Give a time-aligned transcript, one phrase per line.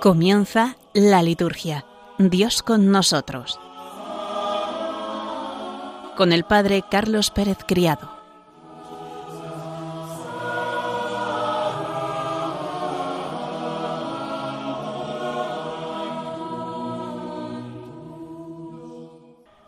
[0.00, 1.84] Comienza la liturgia.
[2.16, 3.60] Dios con nosotros.
[6.16, 8.10] Con el Padre Carlos Pérez Criado.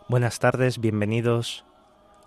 [0.07, 1.63] Buenas tardes, bienvenidos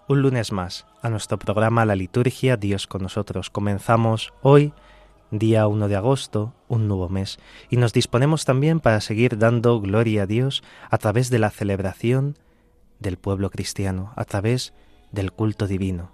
[0.06, 3.50] un lunes más a nuestro programa La Liturgia Dios con nosotros.
[3.50, 4.72] Comenzamos hoy
[5.32, 7.38] día 1 de agosto, un nuevo mes,
[7.70, 12.36] y nos disponemos también para seguir dando gloria a Dios a través de la celebración
[12.98, 14.72] del pueblo cristiano, a través
[15.12, 16.12] del culto divino.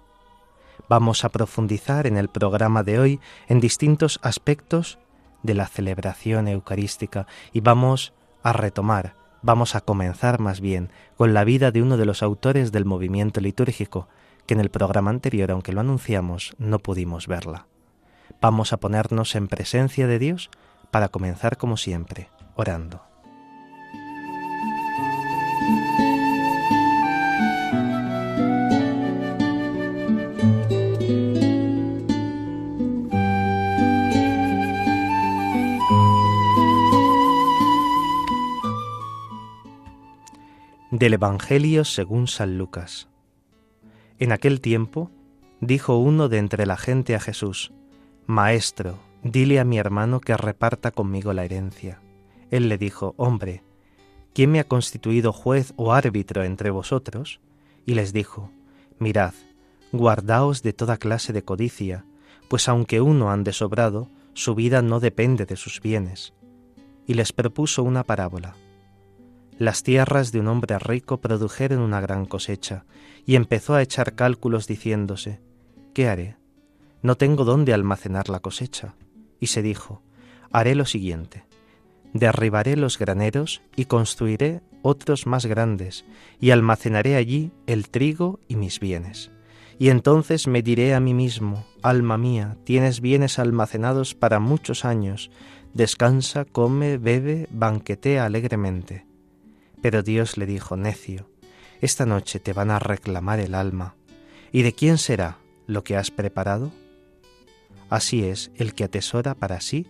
[0.89, 4.99] Vamos a profundizar en el programa de hoy en distintos aspectos
[5.43, 11.43] de la celebración eucarística y vamos a retomar, vamos a comenzar más bien con la
[11.43, 14.07] vida de uno de los autores del movimiento litúrgico,
[14.45, 17.67] que en el programa anterior, aunque lo anunciamos, no pudimos verla.
[18.41, 20.49] Vamos a ponernos en presencia de Dios
[20.91, 23.01] para comenzar como siempre, orando.
[40.91, 43.09] Del Evangelio según San Lucas.
[44.19, 45.09] En aquel tiempo
[45.59, 47.73] dijo uno de entre la gente a Jesús,
[48.25, 52.01] Maestro, dile a mi hermano que reparta conmigo la herencia.
[52.51, 53.63] Él le dijo, Hombre,
[54.33, 57.41] ¿quién me ha constituido juez o árbitro entre vosotros?
[57.85, 58.49] Y les dijo,
[58.97, 59.33] Mirad,
[59.91, 62.05] guardaos de toda clase de codicia,
[62.47, 66.33] pues aunque uno ande sobrado, su vida no depende de sus bienes.
[67.05, 68.55] Y les propuso una parábola.
[69.59, 72.85] Las tierras de un hombre rico produjeron una gran cosecha,
[73.25, 75.41] y empezó a echar cálculos diciéndose,
[75.93, 76.37] ¿qué haré?
[77.03, 78.95] No tengo dónde almacenar la cosecha.
[79.39, 80.01] Y se dijo,
[80.51, 81.43] haré lo siguiente,
[82.13, 86.05] derribaré los graneros y construiré otros más grandes,
[86.39, 89.31] y almacenaré allí el trigo y mis bienes.
[89.79, 95.31] Y entonces me diré a mí mismo, alma mía, tienes bienes almacenados para muchos años,
[95.73, 99.05] descansa, come, bebe, banquetea alegremente.
[99.81, 101.29] Pero Dios le dijo, necio,
[101.81, 103.95] esta noche te van a reclamar el alma.
[104.51, 106.71] ¿Y de quién será lo que has preparado?
[107.93, 109.85] Así es el que atesora para sí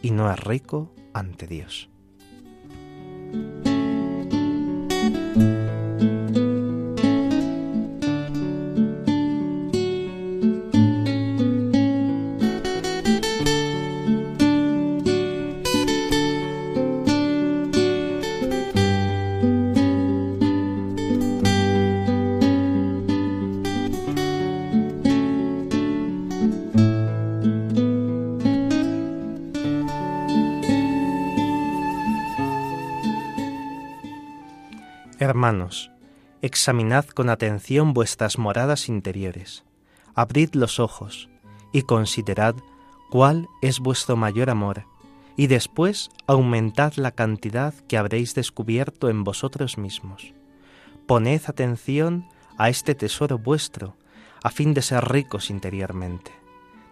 [0.00, 1.90] y no es rico ante Dios.
[35.32, 35.90] Hermanos,
[36.42, 39.64] examinad con atención vuestras moradas interiores,
[40.14, 41.30] abrid los ojos
[41.72, 42.54] y considerad
[43.10, 44.84] cuál es vuestro mayor amor,
[45.34, 50.34] y después aumentad la cantidad que habréis descubierto en vosotros mismos.
[51.06, 52.28] Poned atención
[52.58, 53.96] a este tesoro vuestro,
[54.42, 56.30] a fin de ser ricos interiormente.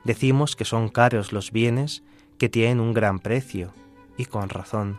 [0.04, 2.02] Decimos que son caros los bienes
[2.38, 3.74] que tienen un gran precio,
[4.16, 4.98] y con razón.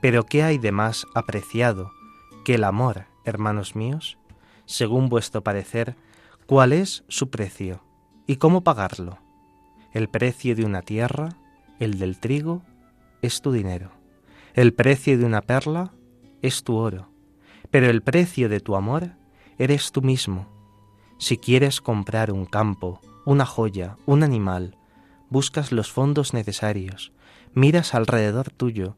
[0.00, 1.92] Pero ¿qué hay de más apreciado
[2.44, 4.18] que el amor, hermanos míos,
[4.66, 5.96] según vuestro parecer,
[6.46, 7.82] cuál es su precio
[8.26, 9.18] y cómo pagarlo.
[9.92, 11.30] El precio de una tierra,
[11.80, 12.62] el del trigo,
[13.22, 13.90] es tu dinero.
[14.54, 15.92] El precio de una perla
[16.42, 17.08] es tu oro.
[17.70, 19.12] Pero el precio de tu amor
[19.58, 20.46] eres tú mismo.
[21.18, 24.76] Si quieres comprar un campo, una joya, un animal,
[25.30, 27.12] buscas los fondos necesarios,
[27.54, 28.96] miras alrededor tuyo,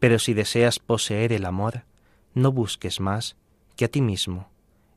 [0.00, 1.84] pero si deseas poseer el amor,
[2.34, 3.36] no busques más
[3.76, 4.48] que a ti mismo.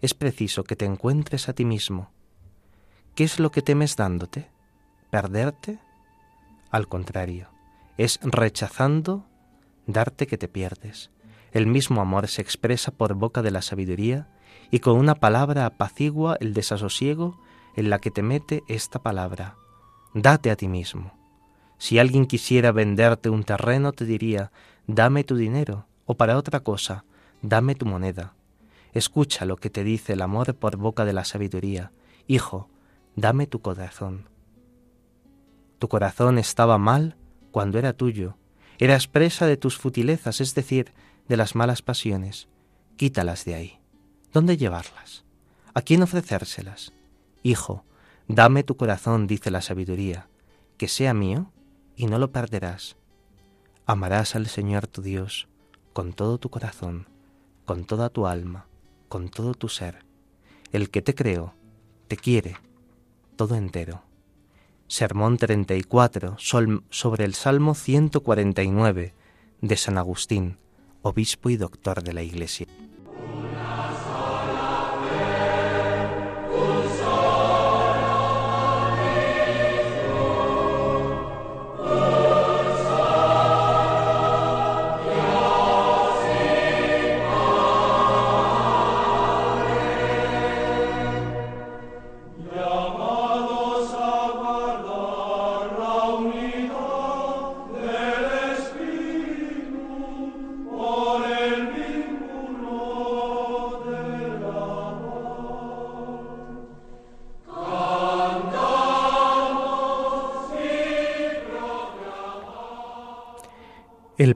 [0.01, 2.11] Es preciso que te encuentres a ti mismo.
[3.15, 4.49] ¿Qué es lo que temes dándote?
[5.09, 5.79] ¿Perderte?
[6.71, 7.49] Al contrario,
[7.97, 9.25] es rechazando
[9.85, 11.11] darte que te pierdes.
[11.51, 14.29] El mismo amor se expresa por boca de la sabiduría
[14.71, 17.37] y con una palabra apacigua el desasosiego
[17.75, 19.55] en la que te mete esta palabra.
[20.13, 21.13] Date a ti mismo.
[21.77, 24.51] Si alguien quisiera venderte un terreno, te diría,
[24.87, 27.05] dame tu dinero, o para otra cosa,
[27.41, 28.33] dame tu moneda.
[28.93, 31.91] Escucha lo que te dice el amor por boca de la sabiduría.
[32.27, 32.69] Hijo,
[33.15, 34.29] dame tu corazón.
[35.79, 37.17] Tu corazón estaba mal
[37.51, 38.37] cuando era tuyo.
[38.77, 40.93] Era expresa de tus futilezas, es decir,
[41.27, 42.47] de las malas pasiones.
[42.97, 43.79] Quítalas de ahí.
[44.33, 45.23] ¿Dónde llevarlas?
[45.73, 46.93] ¿A quién ofrecérselas?
[47.43, 47.85] Hijo,
[48.27, 50.27] dame tu corazón, dice la sabiduría,
[50.77, 51.51] que sea mío
[51.95, 52.97] y no lo perderás.
[53.85, 55.47] Amarás al Señor tu Dios
[55.93, 57.07] con todo tu corazón,
[57.71, 58.65] con toda tu alma,
[59.07, 60.03] con todo tu ser.
[60.73, 61.53] El que te creó,
[62.09, 62.57] te quiere,
[63.37, 64.03] todo entero.
[64.87, 69.13] Sermón 34 sobre el Salmo 149
[69.61, 70.57] de San Agustín,
[71.01, 72.67] obispo y doctor de la Iglesia.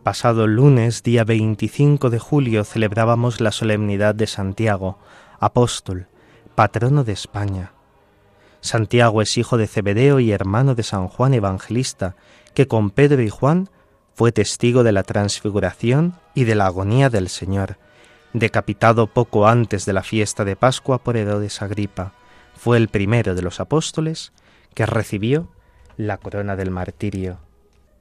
[0.05, 4.99] Pasado lunes, día 25 de julio, celebrábamos la solemnidad de Santiago,
[5.39, 6.05] apóstol,
[6.53, 7.71] patrono de España.
[8.61, 12.15] Santiago es hijo de Zebedeo y hermano de San Juan Evangelista,
[12.53, 13.67] que con Pedro y Juan
[14.13, 17.79] fue testigo de la transfiguración y de la agonía del Señor,
[18.31, 22.13] decapitado poco antes de la fiesta de Pascua por Herodes Agripa.
[22.55, 24.33] Fue el primero de los apóstoles
[24.75, 25.49] que recibió
[25.97, 27.39] la corona del martirio.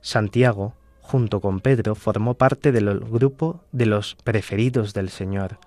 [0.03, 0.75] Santiago,
[1.05, 5.59] junto con Pedro, formó parte del grupo de los preferidos del Señor.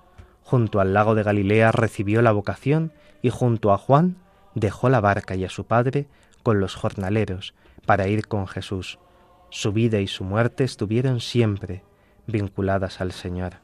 [0.42, 2.92] Junto al lago de Galilea recibió la vocación
[3.22, 4.18] y junto a Juan
[4.56, 6.08] dejó la barca y a su padre
[6.42, 7.54] con los jornaleros
[7.86, 8.98] para ir con Jesús.
[9.52, 11.84] Su vida y su muerte estuvieron siempre
[12.26, 13.58] vinculadas al Señor.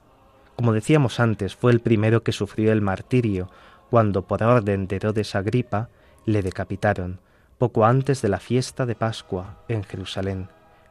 [0.55, 3.49] Como decíamos antes, fue el primero que sufrió el martirio
[3.89, 5.89] cuando por orden de Herodes Agripa
[6.25, 7.19] le decapitaron,
[7.57, 10.49] poco antes de la fiesta de Pascua en Jerusalén,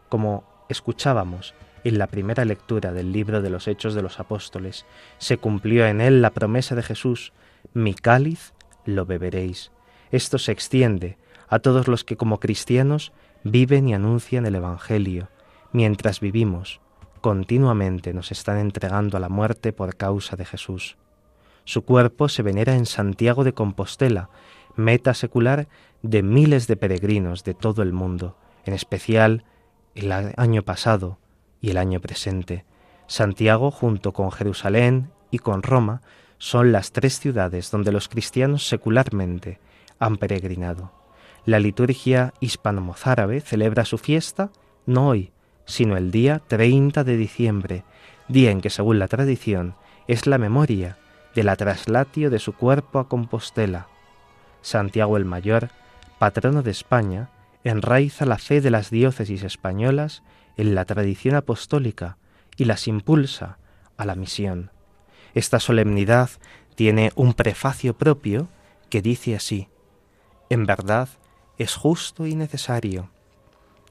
[0.08, 1.54] como escuchábamos
[1.84, 4.86] en la primera lectura del libro de los Hechos de los Apóstoles,
[5.19, 7.32] se cumplió en él la promesa de Jesús,
[7.74, 8.52] mi cáliz
[8.84, 9.70] lo beberéis.
[10.10, 11.16] Esto se extiende
[11.48, 13.12] a todos los que como cristianos
[13.44, 15.28] viven y anuncian el Evangelio.
[15.72, 16.80] Mientras vivimos,
[17.20, 20.96] continuamente nos están entregando a la muerte por causa de Jesús.
[21.64, 24.30] Su cuerpo se venera en Santiago de Compostela,
[24.76, 25.69] meta secular
[26.02, 29.44] de miles de peregrinos de todo el mundo, en especial
[29.94, 31.19] el año pasado
[31.61, 32.65] y el año presente.
[33.06, 36.03] Santiago, junto con Jerusalén y con Roma,
[36.39, 39.61] son las tres ciudades donde los cristianos secularmente
[39.99, 40.93] han peregrinado.
[41.44, 44.50] La liturgia hispano-mozárabe celebra su fiesta
[44.87, 45.33] no hoy,
[45.65, 47.85] sino el día 30 de diciembre,
[48.29, 49.75] día en que, según la tradición,
[50.09, 50.99] es la memoria
[51.35, 53.87] de la traslatio de su cuerpo a Compostela.
[54.61, 55.71] Santiago el Mayor,
[56.19, 57.31] patrono de España,
[57.64, 60.23] enraiza la fe de las diócesis españolas
[60.56, 62.19] en la tradición apostólica
[62.56, 63.59] y las impulsa
[63.97, 64.70] a la misión.
[65.35, 66.31] Esta solemnidad
[66.75, 68.49] tiene un prefacio propio
[68.91, 69.69] que dice así,
[70.50, 71.09] En verdad
[71.59, 73.11] es justo y necesario,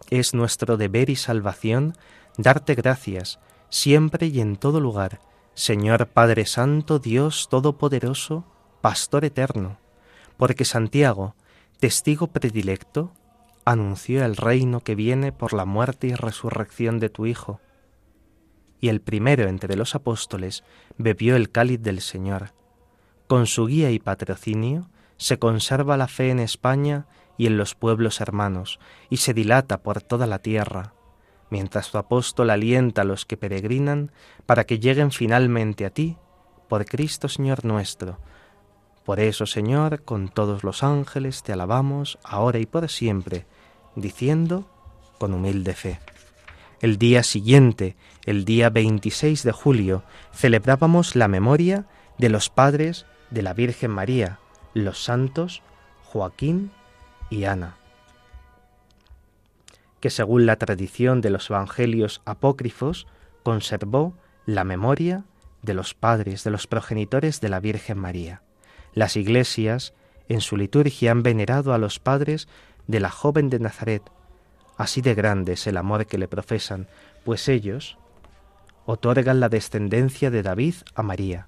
[0.09, 1.95] es nuestro deber y salvación
[2.37, 5.21] darte gracias siempre y en todo lugar,
[5.53, 8.45] Señor Padre Santo, Dios Todopoderoso,
[8.81, 9.79] Pastor Eterno,
[10.37, 11.35] porque Santiago,
[11.79, 13.11] testigo predilecto,
[13.65, 17.59] anunció el reino que viene por la muerte y resurrección de tu Hijo.
[18.79, 20.63] Y el primero entre los apóstoles
[20.97, 22.53] bebió el cáliz del Señor.
[23.27, 27.05] Con su guía y patrocinio se conserva la fe en España
[27.37, 30.93] y en los pueblos hermanos, y se dilata por toda la tierra,
[31.49, 34.11] mientras tu apóstol alienta a los que peregrinan
[34.45, 36.17] para que lleguen finalmente a ti,
[36.67, 38.19] por Cristo Señor nuestro.
[39.05, 43.45] Por eso, Señor, con todos los ángeles te alabamos, ahora y por siempre,
[43.95, 44.67] diciendo
[45.17, 45.99] con humilde fe.
[46.81, 50.03] El día siguiente, el día 26 de julio,
[50.33, 51.85] celebrábamos la memoria
[52.17, 54.39] de los padres de la Virgen María,
[54.73, 55.61] los santos
[56.03, 56.71] Joaquín
[57.29, 57.75] y Ana,
[59.99, 63.07] que según la tradición de los evangelios apócrifos
[63.43, 64.13] conservó
[64.45, 65.23] la memoria
[65.61, 68.41] de los padres, de los progenitores de la Virgen María.
[68.93, 69.93] Las iglesias
[70.27, 72.47] en su liturgia han venerado a los padres
[72.87, 74.03] de la joven de Nazaret.
[74.77, 76.87] Así de grande es el amor que le profesan,
[77.23, 77.97] pues ellos
[78.85, 81.47] otorgan la descendencia de David a María.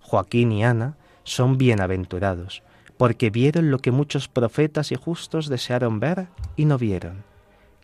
[0.00, 2.62] Joaquín y Ana son bienaventurados,
[2.96, 7.24] porque vieron lo que muchos profetas y justos desearon ver y no vieron,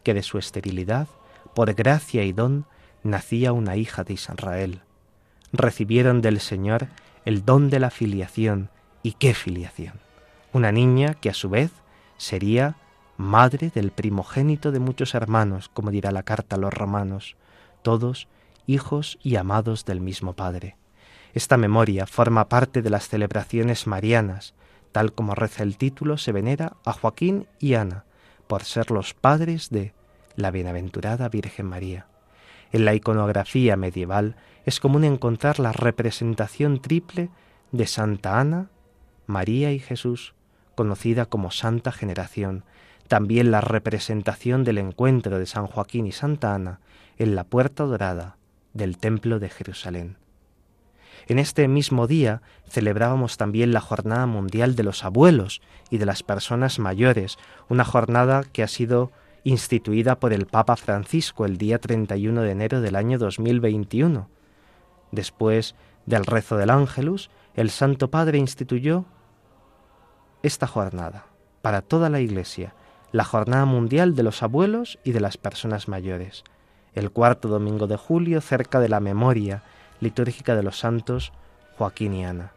[0.02, 1.08] que de su esterilidad,
[1.54, 2.66] por gracia y don,
[3.02, 4.80] nacía una hija de Israel.
[5.52, 6.88] Recibieron del Señor
[7.24, 8.70] el don de la filiación,
[9.02, 10.00] y qué filiación.
[10.52, 11.70] Una niña que a su vez
[12.16, 12.76] sería
[13.16, 17.36] madre del primogénito de muchos hermanos, como dirá la carta a los romanos,
[17.82, 18.28] todos
[18.66, 20.76] hijos y amados del mismo Padre.
[21.34, 24.54] Esta memoria forma parte de las celebraciones marianas,
[24.92, 28.04] tal como reza el título, se venera a Joaquín y Ana,
[28.46, 29.92] por ser los padres de
[30.36, 32.06] la bienaventurada Virgen María.
[32.72, 37.30] En la iconografía medieval es común encontrar la representación triple
[37.72, 38.70] de Santa Ana,
[39.28, 40.34] María y Jesús,
[40.74, 42.64] conocida como Santa Generación,
[43.08, 46.80] también la representación del encuentro de San Joaquín y Santa Ana
[47.18, 48.38] en la Puerta Dorada
[48.72, 50.16] del Templo de Jerusalén.
[51.26, 56.22] En este mismo día celebrábamos también la Jornada Mundial de los Abuelos y de las
[56.22, 57.36] Personas Mayores,
[57.68, 59.12] una jornada que ha sido
[59.44, 64.30] instituida por el Papa Francisco el día 31 de enero del año 2021.
[65.12, 65.74] Después
[66.06, 69.04] del rezo del Ángelus, el Santo Padre instituyó
[70.48, 71.26] esta jornada
[71.60, 72.72] para toda la Iglesia,
[73.12, 76.42] la Jornada Mundial de los Abuelos y de las Personas Mayores,
[76.94, 79.62] el cuarto domingo de julio cerca de la memoria
[80.00, 81.32] litúrgica de los santos
[81.76, 82.52] Joaquín y Ana.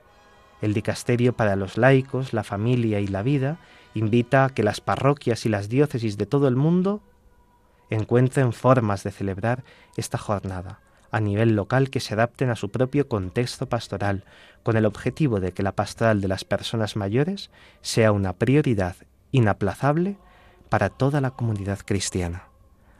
[0.61, 3.57] El dicasterio para los laicos, la familia y la vida
[3.93, 7.01] invita a que las parroquias y las diócesis de todo el mundo
[7.89, 9.65] encuentren formas de celebrar
[9.97, 10.79] esta jornada
[11.11, 14.23] a nivel local que se adapten a su propio contexto pastoral,
[14.63, 17.51] con el objetivo de que la pastoral de las personas mayores
[17.81, 18.95] sea una prioridad
[19.31, 20.17] inaplazable
[20.69, 22.43] para toda la comunidad cristiana.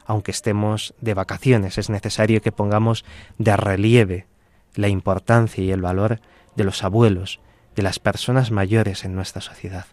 [0.04, 3.04] Aunque estemos de vacaciones, es necesario que pongamos
[3.38, 4.26] de relieve
[4.74, 6.20] la importancia y el valor
[6.56, 7.40] de los abuelos,
[7.74, 9.86] de las personas mayores en nuestra sociedad.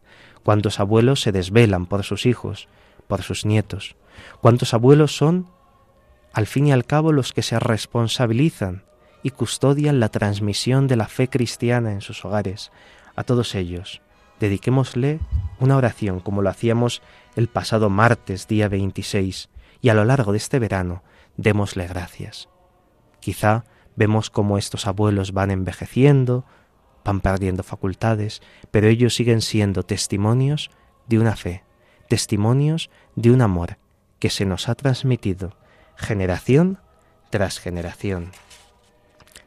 [0.44, 2.68] Cuántos abuelos se desvelan por sus hijos,
[3.08, 3.96] por sus nietos.
[4.42, 5.48] Cuántos abuelos son,
[6.34, 8.84] al fin y al cabo, los que se responsabilizan
[9.24, 12.72] y custodian la transmisión de la fe cristiana en sus hogares.
[13.16, 14.02] A todos ellos,
[14.40, 15.20] dediquémosle
[15.60, 17.02] una oración como lo hacíamos
[17.36, 19.50] el pasado martes, día 26,
[19.82, 21.04] y a lo largo de este verano,
[21.38, 22.50] démosle gracias.
[23.20, 23.66] Quizá
[24.00, 26.46] Vemos cómo estos abuelos van envejeciendo,
[27.04, 30.72] van perdiendo facultades, pero ellos siguen siendo testimonios
[31.08, 31.66] de una fe,
[32.08, 33.78] testimonios de un amor
[34.20, 35.58] que se nos ha transmitido
[36.00, 36.79] generación
[37.29, 38.32] tras generación.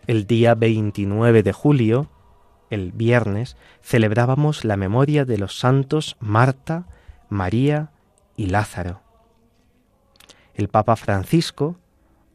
[0.06, 2.09] El día 29 de julio,
[2.71, 6.87] el viernes, celebrábamos la memoria de los santos Marta,
[7.28, 7.90] María
[8.37, 9.00] y Lázaro.
[10.54, 11.76] El Papa Francisco,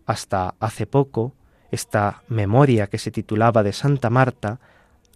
[0.05, 1.33] hasta hace poco,
[1.71, 4.59] esta memoria que se titulaba de Santa Marta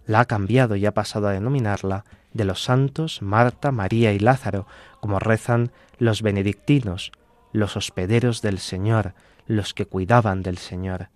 [0.06, 4.66] la ha cambiado y ha pasado a denominarla de los santos Marta, María y Lázaro,
[5.00, 7.12] como rezan los benedictinos,
[7.52, 9.14] los hospederos del Señor,
[9.46, 11.08] los que cuidaban del Señor.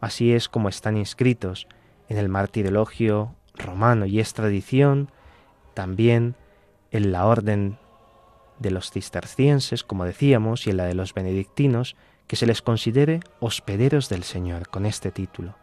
[0.00, 1.68] Así es como están inscritos
[2.08, 5.10] en el martirologio romano y es tradición
[5.74, 6.34] también
[6.90, 7.78] en la orden
[8.58, 11.96] de los cistercienses, como decíamos, y en la de los benedictinos,
[12.26, 15.56] que se les considere hospederos del Señor con este título.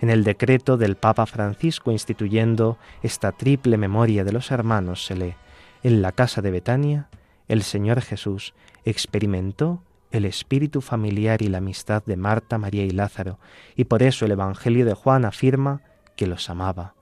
[0.00, 5.34] En el decreto del Papa Francisco instituyendo esta triple memoria de los hermanos se lee,
[5.82, 7.08] en la casa de Betania,
[7.48, 8.54] el Señor Jesús
[8.84, 13.38] experimentó el espíritu familiar y la amistad de Marta, María y Lázaro,
[13.76, 15.80] y por eso el Evangelio de Juan afirma
[16.16, 16.94] que los amaba.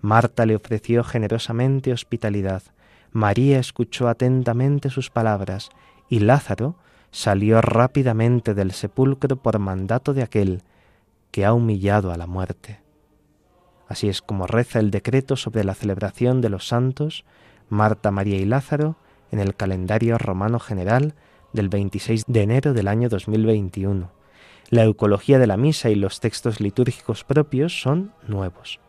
[0.00, 2.62] Marta le ofreció generosamente hospitalidad,
[3.12, 5.70] María escuchó atentamente sus palabras,
[6.08, 6.76] y Lázaro
[7.10, 10.62] salió rápidamente del sepulcro por mandato de aquel
[11.30, 12.80] que ha humillado a la muerte.
[13.88, 17.24] Así es como reza el decreto sobre la celebración de los santos
[17.68, 18.96] Marta, María y Lázaro
[19.34, 21.14] en el calendario romano general
[21.52, 24.10] del 26 de enero del año 2021.
[24.70, 28.80] La eucología de la misa y los textos litúrgicos propios son nuevos.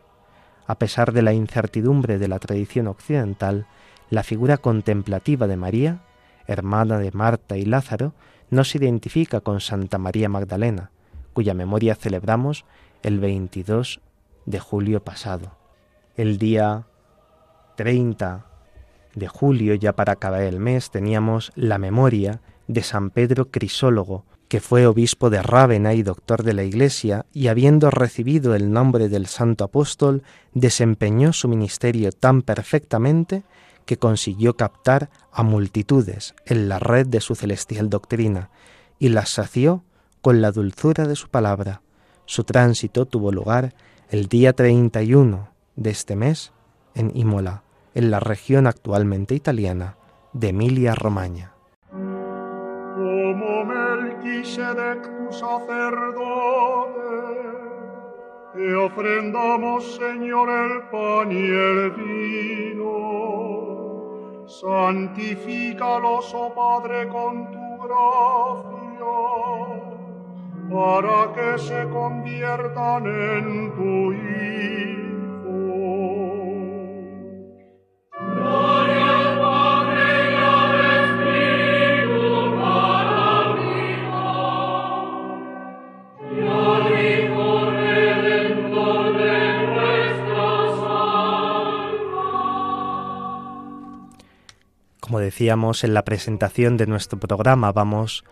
[0.66, 3.66] A pesar de la incertidumbre de la tradición occidental,
[4.08, 6.00] la figura contemplativa de María
[6.46, 8.12] hermana de Marta y Lázaro,
[8.50, 10.90] no se identifica con Santa María Magdalena,
[11.32, 12.64] cuya memoria celebramos
[13.02, 14.00] el 22
[14.46, 15.56] de julio pasado.
[16.16, 16.86] El día
[17.76, 18.46] 30
[19.16, 24.60] de julio, ya para acabar el mes, teníamos la memoria de San Pedro Crisólogo, que
[24.60, 29.26] fue obispo de Rávena y doctor de la Iglesia, y habiendo recibido el nombre del
[29.26, 30.22] santo apóstol,
[30.54, 33.42] desempeñó su ministerio tan perfectamente
[33.86, 38.50] que consiguió captar a multitudes en la red de su celestial doctrina
[38.98, 39.84] y las sació
[40.20, 41.82] con la dulzura de su palabra.
[42.26, 43.74] Su tránsito tuvo lugar
[44.10, 46.52] el día 31 de este mes
[46.94, 47.62] en Imola,
[47.96, 49.96] en la región actualmente italiana
[50.34, 51.54] de Emilia-Romagna.
[58.54, 62.96] Te ofrendamos, Señor, el pan y el vino
[64.46, 69.16] Santifícalos, oh Padre, con tu gracia,
[70.70, 75.05] para que se conviertan en tu Hijo.
[95.26, 98.24] Decíamos en la presentación de nuestro programa, vamos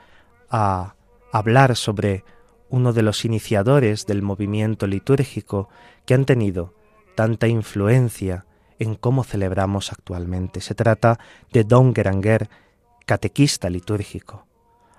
[0.48, 0.94] a
[1.32, 2.24] hablar sobre
[2.68, 5.68] uno de los iniciadores del movimiento litúrgico
[6.06, 6.72] que han tenido
[7.16, 8.46] tanta influencia
[8.78, 10.60] en cómo celebramos actualmente.
[10.60, 11.18] Se trata
[11.52, 12.48] de Don Geranger,
[13.06, 14.46] catequista litúrgico.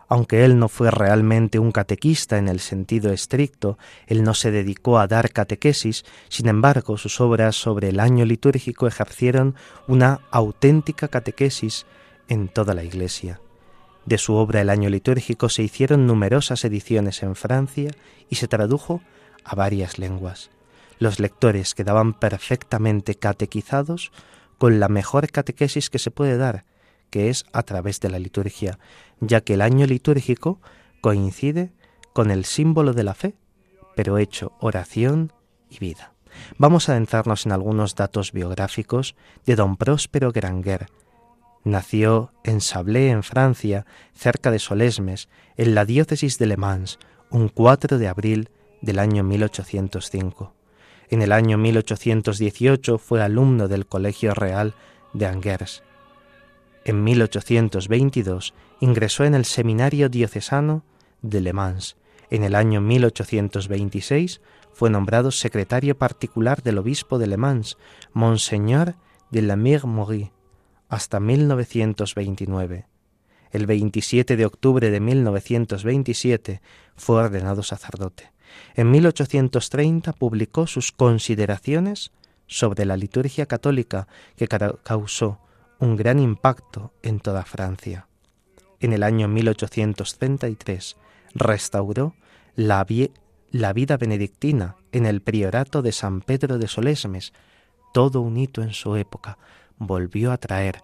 [0.08, 5.00] Aunque él no fue realmente un catequista en el sentido estricto, él no se dedicó
[5.00, 9.56] a dar catequesis, sin embargo sus obras sobre el año litúrgico ejercieron
[9.88, 11.86] una auténtica catequesis
[12.28, 13.42] en toda la Iglesia.
[14.06, 17.90] De su obra El año litúrgico se hicieron numerosas ediciones en Francia
[18.30, 19.02] y se tradujo
[19.44, 20.52] a varias lenguas.
[21.00, 24.12] Los lectores quedaban perfectamente catequizados
[24.60, 26.66] con la mejor catequesis que se puede dar,
[27.10, 28.80] que es a través de la liturgia,
[29.20, 30.60] ya que el año litúrgico
[31.02, 31.72] coincide
[32.14, 33.36] con el símbolo de la fe,
[33.96, 35.34] pero hecho oración
[35.70, 36.14] y vida.
[36.58, 40.88] Vamos a adentrarnos en algunos datos biográficos de don Próspero Granger,
[41.66, 47.00] Nació en Sablé, en Francia, cerca de Solesmes, en la diócesis de Le Mans,
[47.32, 48.50] un 4 de abril
[48.82, 50.54] del año 1805.
[51.10, 54.76] En el año 1818 fue alumno del Colegio Real
[55.14, 55.82] de Angers.
[56.86, 60.86] En 1822 ingresó en el Seminario Diocesano
[61.24, 61.98] de Le Mans.
[62.30, 64.40] En el año 1826
[64.72, 67.78] fue nombrado secretario particular del obispo de Le Mans,
[68.14, 68.96] Monseñor
[69.32, 69.82] de la Mire
[70.88, 72.86] hasta 1929.
[73.50, 76.62] El 27 de octubre de 1927
[76.96, 78.32] fue ordenado sacerdote.
[78.76, 82.12] En 1830 publicó sus consideraciones
[82.46, 85.40] sobre la liturgia católica que causó
[85.80, 88.08] un gran impacto en toda Francia.
[88.80, 90.98] En el año 1833
[91.34, 92.16] restauró
[92.56, 97.34] la, vida benedictina en el priorato de San Pedro de Solesmes,
[97.94, 99.38] todo un hito en su época,
[99.78, 100.84] volvió a traer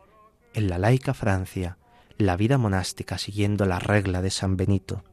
[0.53, 1.77] en la laica Francia
[2.17, 5.03] la vida monástica siguiendo la regla de San Benito.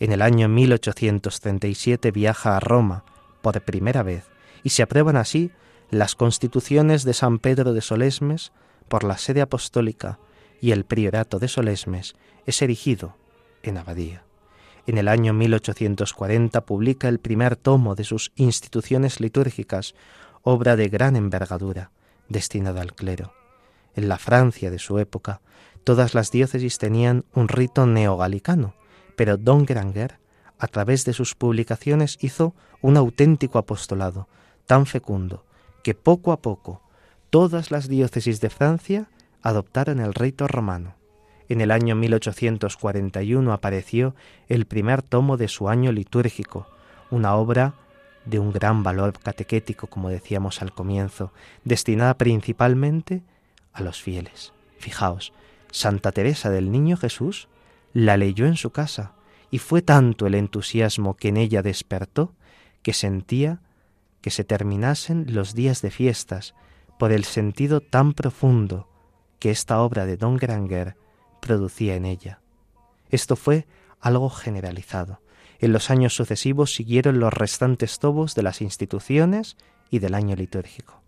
[0.00, 3.04] En el año 1837 viaja a Roma
[3.42, 4.24] por primera vez
[4.62, 5.50] y se aprueban así
[5.90, 8.52] las constituciones de San Pedro de Solesmes
[8.88, 10.18] por la sede apostólica
[10.60, 13.16] y el priorato de Solesmes es erigido
[13.62, 14.24] en abadía.
[14.86, 19.94] En el año 1840 publica el primer tomo de sus instituciones litúrgicas,
[20.42, 21.90] obra de gran envergadura,
[22.28, 23.34] destinada al clero.
[23.94, 25.40] En la Francia de su época,
[25.84, 28.74] todas las diócesis tenían un rito neogalicano,
[29.16, 30.18] pero Don Granger,
[30.58, 34.28] a través de sus publicaciones, hizo un auténtico apostolado,
[34.66, 35.44] tan fecundo,
[35.82, 36.82] que poco a poco
[37.30, 39.08] todas las diócesis de Francia
[39.42, 40.94] adoptaron el rito romano.
[41.48, 44.14] En el año 1841 apareció
[44.48, 46.66] el primer tomo de su año litúrgico,
[47.10, 47.74] una obra
[48.26, 51.32] de un gran valor catequético, como decíamos al comienzo,
[51.64, 53.22] destinada principalmente
[53.72, 54.52] a los fieles.
[54.78, 55.32] Fijaos,
[55.70, 57.48] Santa Teresa del Niño Jesús
[57.94, 59.12] la leyó en su casa
[59.50, 62.34] y fue tanto el entusiasmo que en ella despertó
[62.82, 63.60] que sentía
[64.20, 66.54] que se terminasen los días de fiestas
[66.98, 68.88] por el sentido tan profundo
[69.38, 70.96] que esta obra de Don Granger
[71.40, 72.40] producía en ella.
[73.10, 73.66] Esto fue
[74.00, 75.20] algo generalizado.
[75.60, 79.56] En los años sucesivos siguieron los restantes tobos de las instituciones
[79.90, 81.00] y del año litúrgico.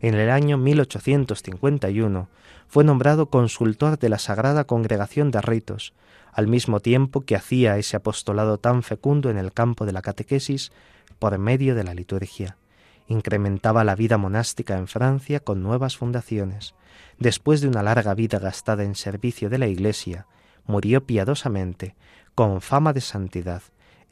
[0.00, 2.28] En el año 1851
[2.68, 5.92] fue nombrado consultor de la Sagrada Congregación de Ritos,
[6.32, 10.72] al mismo tiempo que hacía ese apostolado tan fecundo en el campo de la catequesis
[11.18, 12.56] por medio de la liturgia.
[13.10, 16.76] Incrementaba la vida monástica en Francia con nuevas fundaciones.
[17.18, 20.28] Después de una larga vida gastada en servicio de la Iglesia,
[20.64, 21.96] murió piadosamente,
[22.36, 23.62] con fama de santidad,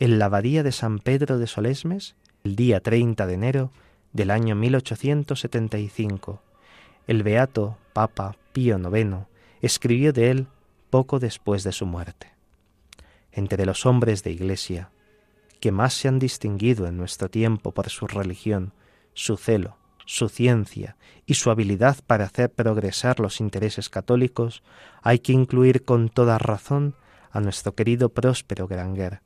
[0.00, 3.70] en la abadía de San Pedro de Solesmes, el día 30 de enero
[4.12, 6.42] del año 1875.
[7.06, 9.28] El beato Papa Pío IX
[9.62, 10.48] escribió de él
[10.90, 12.32] poco después de su muerte.
[13.30, 14.90] Entre los hombres de Iglesia,
[15.60, 18.72] que más se han distinguido en nuestro tiempo por su religión,
[19.18, 19.76] su celo,
[20.06, 24.62] su ciencia y su habilidad para hacer progresar los intereses católicos,
[25.02, 26.94] hay que incluir con toda razón
[27.32, 29.20] a nuestro querido Próspero Granger,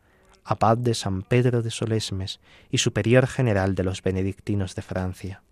[0.45, 5.43] abad de San Pedro de Solesmes y superior general de los benedictinos de Francia.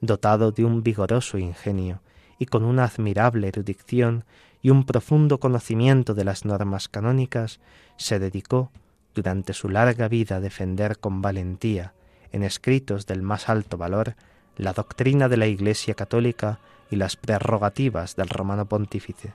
[0.00, 2.00] Dotado de un vigoroso ingenio
[2.38, 4.24] y con una admirable erudición
[4.62, 7.58] y un profundo conocimiento de las normas canónicas,
[7.96, 8.70] se dedicó
[9.14, 11.92] durante su larga vida defender con valentía,
[12.34, 14.16] en escritos del más alto valor,
[14.56, 16.58] la doctrina de la Iglesia católica
[16.90, 19.34] y las prerrogativas del romano pontífice,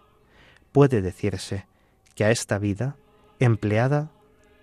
[0.74, 1.66] puede decirse
[2.14, 2.98] que a esta vida,
[3.40, 4.12] empleada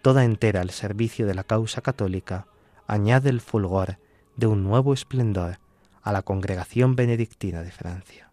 [0.02, 2.46] toda entera al servicio de la causa católica,
[2.86, 3.98] añade el fulgor
[4.36, 5.58] de un nuevo esplendor
[6.02, 8.30] a la congregación benedictina de Francia.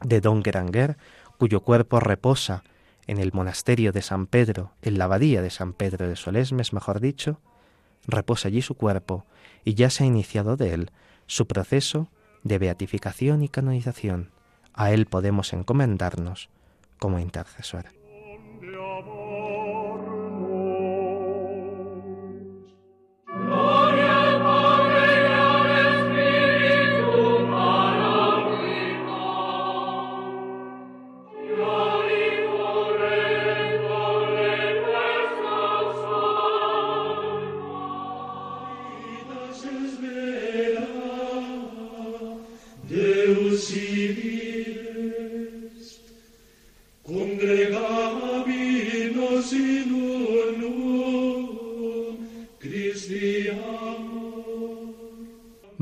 [0.00, 0.96] De don Geranger,
[1.36, 2.64] cuyo cuerpo reposa
[3.06, 7.00] en el monasterio de San Pedro, en la abadía de San Pedro de Solesmes, mejor
[7.00, 7.38] dicho,
[8.08, 9.24] reposa allí su cuerpo
[9.64, 10.90] y ya se ha iniciado de él
[11.26, 12.08] su proceso
[12.42, 14.32] de beatificación y canonización.
[14.72, 16.48] A él podemos encomendarnos
[16.98, 17.97] como intercesor.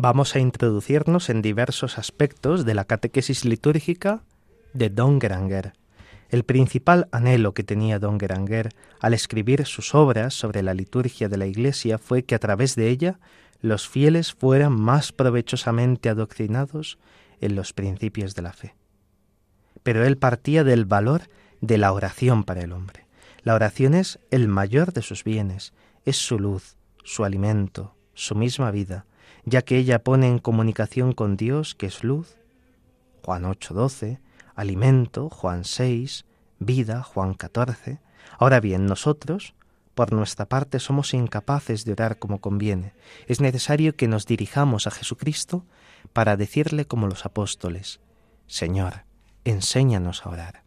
[0.07, 4.22] Vamos a introducirnos en diversos aspectos de la catequesis litúrgica
[4.72, 5.72] de Don Geranger.
[6.29, 8.68] El principal anhelo que tenía Don Geranger
[9.01, 12.88] al escribir sus obras sobre la liturgia de la Iglesia fue que a través de
[12.88, 13.18] ella
[13.61, 16.99] los fieles fueran más provechosamente adoctrinados
[17.40, 18.75] en los principios de la fe.
[19.83, 21.22] Pero él partía del valor
[21.61, 23.07] de la oración para el hombre.
[23.42, 25.72] La oración es el mayor de sus bienes,
[26.05, 29.07] es su luz, su alimento, su misma vida,
[29.44, 32.37] ya que ella pone en comunicación con Dios, que es luz,
[33.22, 34.20] Juan 8:12,
[34.55, 36.25] alimento, Juan 6,
[36.59, 38.01] vida, Juan 14.
[38.38, 39.55] Ahora bien, nosotros,
[39.94, 42.92] por nuestra parte, somos incapaces de orar como conviene.
[43.27, 45.64] Es necesario que nos dirijamos a Jesucristo
[46.16, 48.00] para decirle como los apóstoles,
[48.46, 49.05] Señor,
[49.44, 50.62] enséñanos a orar.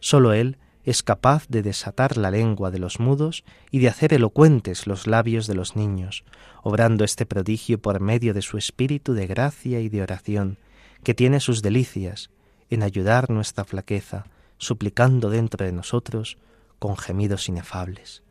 [0.00, 4.86] Solo Él es capaz de desatar la lengua de los mudos y de hacer elocuentes
[4.86, 6.24] los labios de los niños,
[6.62, 10.56] obrando este prodigio por medio de su espíritu de gracia y de oración,
[11.04, 12.30] que tiene sus delicias
[12.70, 14.24] en ayudar nuestra flaqueza,
[14.56, 16.38] suplicando dentro de nosotros
[16.78, 18.22] con gemidos inefables.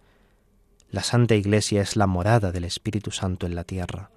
[0.90, 4.10] La Santa Iglesia es la morada del Espíritu Santo en la tierra.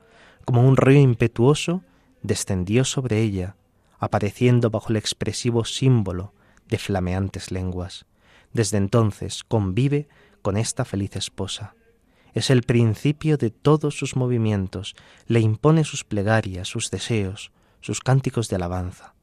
[0.47, 1.83] Como un río impetuoso,
[2.23, 3.57] descendió sobre ella,
[3.99, 6.33] apareciendo bajo el expresivo símbolo
[6.69, 8.07] de flameantes lenguas.
[8.53, 10.09] Desde entonces convive
[10.43, 11.75] con esta feliz esposa.
[12.33, 14.95] Es el principio de todos sus movimientos,
[15.27, 19.15] le impone sus plegarias, sus deseos, sus cánticos de alabanza,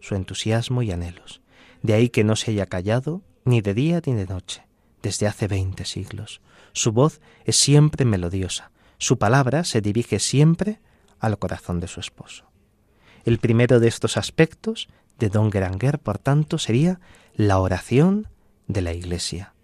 [0.00, 1.40] su entusiasmo y anhelos.
[1.82, 4.66] De ahí que no se haya callado ni de día ni de noche,
[5.02, 6.40] desde hace veinte siglos.
[6.72, 10.80] Su voz es siempre melodiosa, su palabra se dirige siempre
[11.20, 12.44] al corazón de su esposo.
[13.24, 17.00] El primero de estos aspectos de Don Geranger, por tanto, sería
[17.34, 18.28] la oración
[18.68, 19.54] de la Iglesia.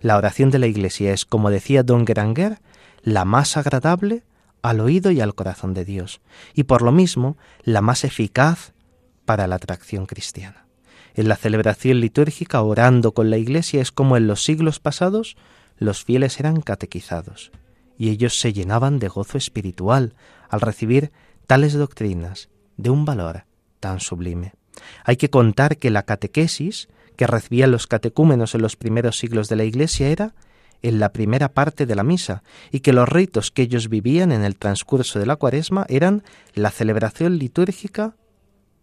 [0.00, 2.60] La oración de la Iglesia es, como decía don Geranger,
[3.02, 4.24] la más agradable
[4.60, 6.20] al oído y al corazón de Dios,
[6.54, 8.72] y por lo mismo la más eficaz
[9.24, 10.66] para la atracción cristiana.
[11.14, 15.36] En la celebración litúrgica, orando con la Iglesia, es como en los siglos pasados
[15.78, 17.52] los fieles eran catequizados,
[17.98, 20.14] y ellos se llenaban de gozo espiritual
[20.48, 21.12] al recibir
[21.46, 23.44] tales doctrinas de un valor
[23.80, 24.54] tan sublime.
[25.04, 29.56] Hay que contar que la catequesis que recibían los catecúmenos en los primeros siglos de
[29.56, 30.34] la Iglesia era
[30.82, 34.44] en la primera parte de la misa, y que los ritos que ellos vivían en
[34.44, 36.24] el transcurso de la cuaresma eran
[36.54, 38.16] la celebración litúrgica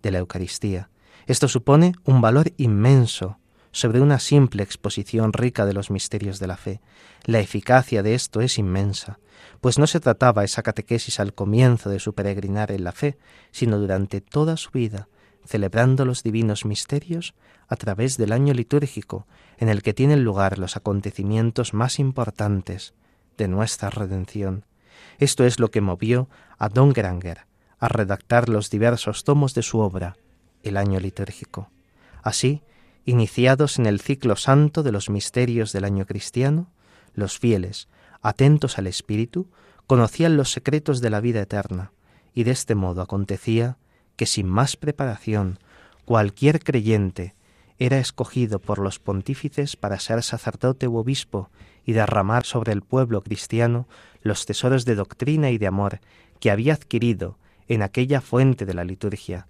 [0.02, 0.89] de la Eucaristía.
[1.28, 3.38] Esto supone un valor inmenso
[3.71, 6.82] sobre una simple exposición rica de los misterios de la fe.
[7.25, 9.19] La eficacia de esto es inmensa,
[9.62, 13.17] pues no se trataba esa catequesis al comienzo de su peregrinar en la fe,
[13.51, 15.08] sino durante toda su vida,
[15.45, 17.34] celebrando los divinos misterios
[17.67, 19.27] a través del año litúrgico
[19.58, 22.93] en el que tienen lugar los acontecimientos más importantes
[23.38, 24.65] de nuestra redención.
[25.17, 27.45] Esto es lo que movió a Don Granger
[27.79, 30.17] a redactar los diversos tomos de su obra,
[30.63, 31.69] el año litúrgico.
[32.21, 32.62] Así,
[33.10, 36.69] iniciados en el ciclo santo de los misterios del año cristiano,
[37.15, 37.88] los fieles,
[38.22, 39.50] atentos al Espíritu,
[39.88, 41.91] conocían los secretos de la vida eterna,
[42.36, 43.78] y de este modo acontecía
[44.15, 45.58] que sin más preparación
[46.06, 47.34] cualquier creyente
[47.80, 51.50] era escogido por los pontífices para ser sacerdote u obispo
[51.86, 53.88] y derramar sobre el pueblo cristiano
[54.22, 56.00] los tesoros de doctrina y de amor
[56.39, 59.48] que había adquirido en aquella fuente de la liturgia.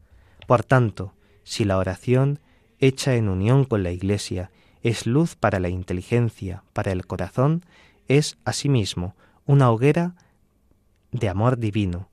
[0.47, 2.39] Por tanto, si la oración,
[2.79, 4.51] hecha en unión con la Iglesia,
[4.83, 7.65] es luz para la inteligencia, para el corazón,
[8.07, 9.15] es asimismo
[9.45, 10.15] una hoguera
[11.11, 12.09] de amor divino.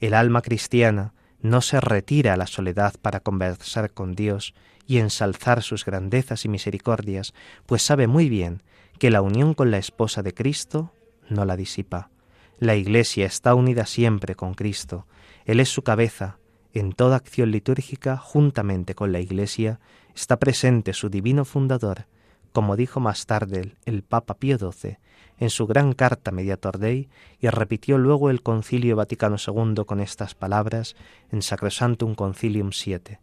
[0.00, 4.54] El alma cristiana no se retira a la soledad para conversar con Dios
[4.86, 7.34] y ensalzar sus grandezas y misericordias,
[7.66, 8.62] pues sabe muy bien
[8.98, 10.92] que la unión con la esposa de Cristo
[11.28, 12.10] no la disipa.
[12.58, 15.06] La Iglesia está unida siempre con Cristo.
[15.44, 16.38] Él es su cabeza.
[16.74, 19.78] En toda acción litúrgica, juntamente con la Iglesia,
[20.18, 22.06] está presente su divino fundador,
[22.52, 24.98] como dijo más tarde el Papa Pío XII
[25.38, 30.34] en su gran carta Mediator Dei y repitió luego el Concilio Vaticano II con estas
[30.34, 30.96] palabras
[31.30, 33.18] en Sacrosantum Concilium VII.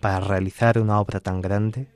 [0.00, 1.88] Para realizar una obra tan grande,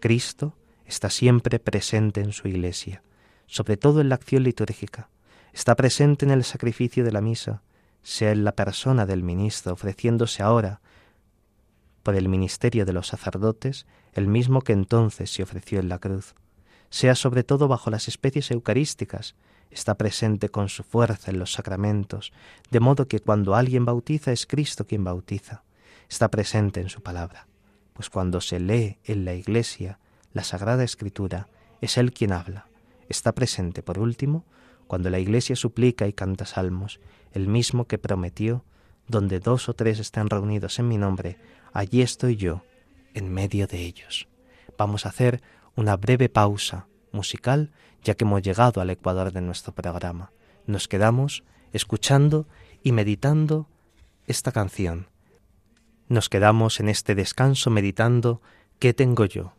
[0.00, 3.04] Cristo está siempre presente en su Iglesia,
[3.46, 5.08] sobre todo en la acción litúrgica.
[5.52, 7.62] Está presente en el sacrificio de la misa,
[8.02, 10.80] sea en la persona del ministro ofreciéndose ahora
[12.02, 16.34] por el ministerio de los sacerdotes, el mismo que entonces se ofreció en la cruz.
[16.90, 19.34] Sea sobre todo bajo las especies eucarísticas,
[19.70, 22.32] está presente con su fuerza en los sacramentos,
[22.70, 25.62] de modo que cuando alguien bautiza es Cristo quien bautiza.
[26.08, 27.46] Está presente en su palabra,
[27.92, 29.98] pues cuando se lee en la iglesia
[30.32, 31.48] la Sagrada Escritura,
[31.80, 32.66] es Él quien habla.
[33.08, 34.44] Está presente, por último,
[34.86, 37.00] cuando la iglesia suplica y canta salmos,
[37.32, 38.64] el mismo que prometió,
[39.06, 41.38] donde dos o tres están reunidos en mi nombre,
[41.72, 42.62] allí estoy yo,
[43.14, 44.28] en medio de ellos.
[44.76, 45.42] Vamos a hacer
[45.74, 50.32] una breve pausa musical, ya que hemos llegado al ecuador de nuestro programa.
[50.66, 52.46] Nos quedamos escuchando
[52.82, 53.68] y meditando
[54.26, 55.08] esta canción.
[56.08, 58.40] Nos quedamos en este descanso meditando
[58.78, 59.57] ¿qué tengo yo?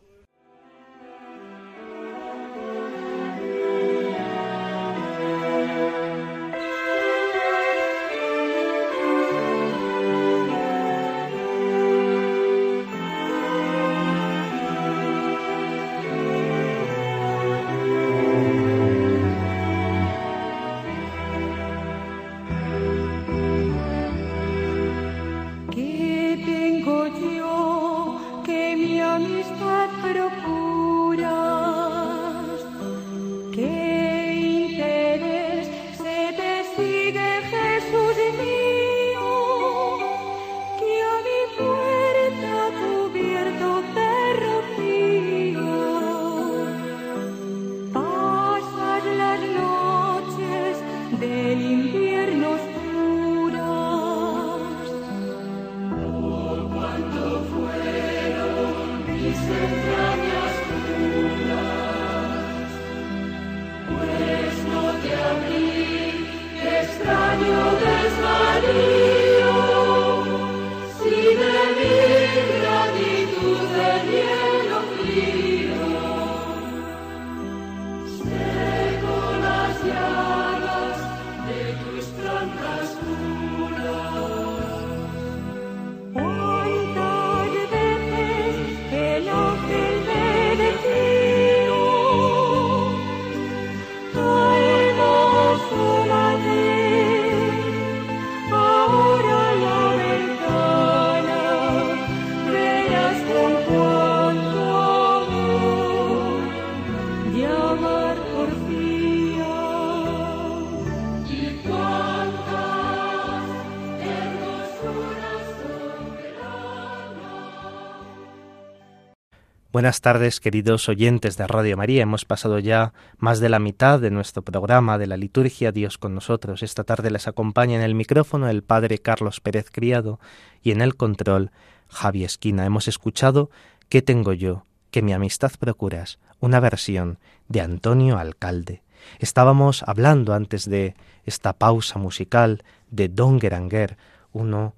[119.80, 122.02] Buenas tardes, queridos oyentes de Radio María.
[122.02, 126.14] Hemos pasado ya más de la mitad de nuestro programa de la liturgia Dios con
[126.14, 126.62] nosotros.
[126.62, 130.20] Esta tarde les acompaña en el micrófono el Padre Carlos Pérez Criado
[130.62, 131.50] y en el control
[131.88, 132.66] Javi Esquina.
[132.66, 133.48] Hemos escuchado
[133.88, 134.66] ¿Qué tengo yo?
[134.90, 138.82] que mi amistad procuras, una versión de Antonio Alcalde.
[139.18, 143.96] Estábamos hablando antes de esta pausa musical de Don Geranger,
[144.32, 144.74] uno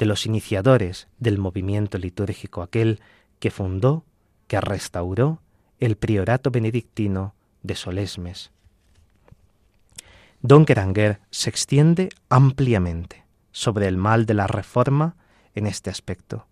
[0.00, 2.98] de los iniciadores del movimiento litúrgico, aquel
[3.38, 4.04] que fundó
[4.52, 5.40] que restauró
[5.80, 8.50] el priorato benedictino de Solesmes.
[10.42, 15.16] Don Geranger se extiende ampliamente sobre el mal de la reforma
[15.54, 16.46] en este aspecto,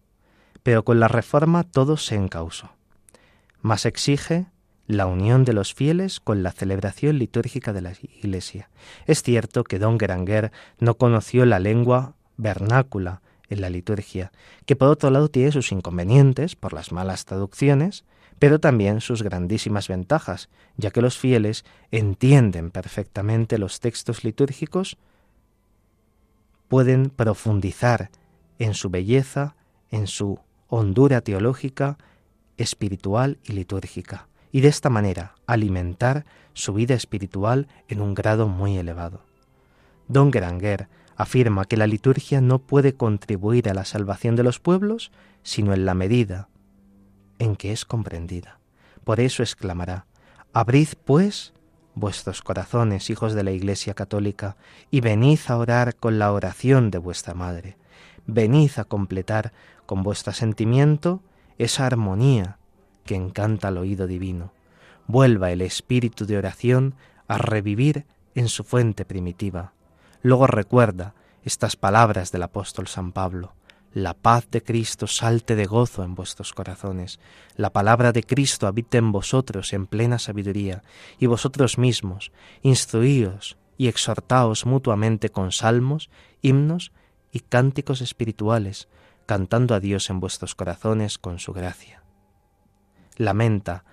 [0.63, 2.71] pero con la reforma todo se encausó.
[3.61, 4.47] Más exige
[4.87, 8.71] la unión de los fieles con la celebración litúrgica de la Iglesia.
[9.05, 14.33] Es cierto que don Geranger no conoció la lengua vernácula en la liturgia,
[14.65, 18.05] que por otro lado tiene sus inconvenientes por las malas traducciones,
[18.39, 24.97] pero también sus grandísimas ventajas, ya que los fieles entienden perfectamente los textos litúrgicos,
[26.69, 28.11] pueden profundizar
[28.59, 29.57] en su belleza,
[29.91, 31.99] en su hondura teológica,
[32.57, 38.79] espiritual y litúrgica, y de esta manera alimentar su vida espiritual en un grado muy
[38.79, 39.23] elevado.
[40.09, 40.89] Don Geranger
[41.21, 45.85] afirma que la liturgia no puede contribuir a la salvación de los pueblos sino en
[45.85, 46.49] la medida
[47.39, 48.59] en que es comprendida.
[49.05, 50.07] Por eso exclamará,
[50.55, 51.53] Abrid, pues,
[51.95, 54.57] vuestros corazones, hijos de la Iglesia Católica,
[54.91, 57.77] y venid a orar con la oración de vuestra Madre.
[58.27, 59.53] Venid a completar
[59.85, 61.23] con vuestro sentimiento
[61.59, 62.59] esa armonía
[63.05, 64.53] que encanta al oído divino.
[65.07, 66.95] Vuelva el espíritu de oración
[67.29, 69.75] a revivir en su fuente primitiva.
[70.23, 73.55] Luego recuerda estas palabras del apóstol San Pablo.
[73.93, 77.19] La paz de Cristo salte de gozo en vuestros corazones.
[77.57, 80.85] La palabra de Cristo habite en vosotros en plena sabiduría,
[81.19, 82.31] y vosotros mismos,
[82.63, 86.11] instruíos y exhortaos mutuamente con salmos,
[86.43, 86.93] himnos
[87.33, 88.89] y cánticos espirituales,
[89.27, 92.03] cantando a Dios en vuestros corazones con su gracia.
[93.17, 93.85] Lamenta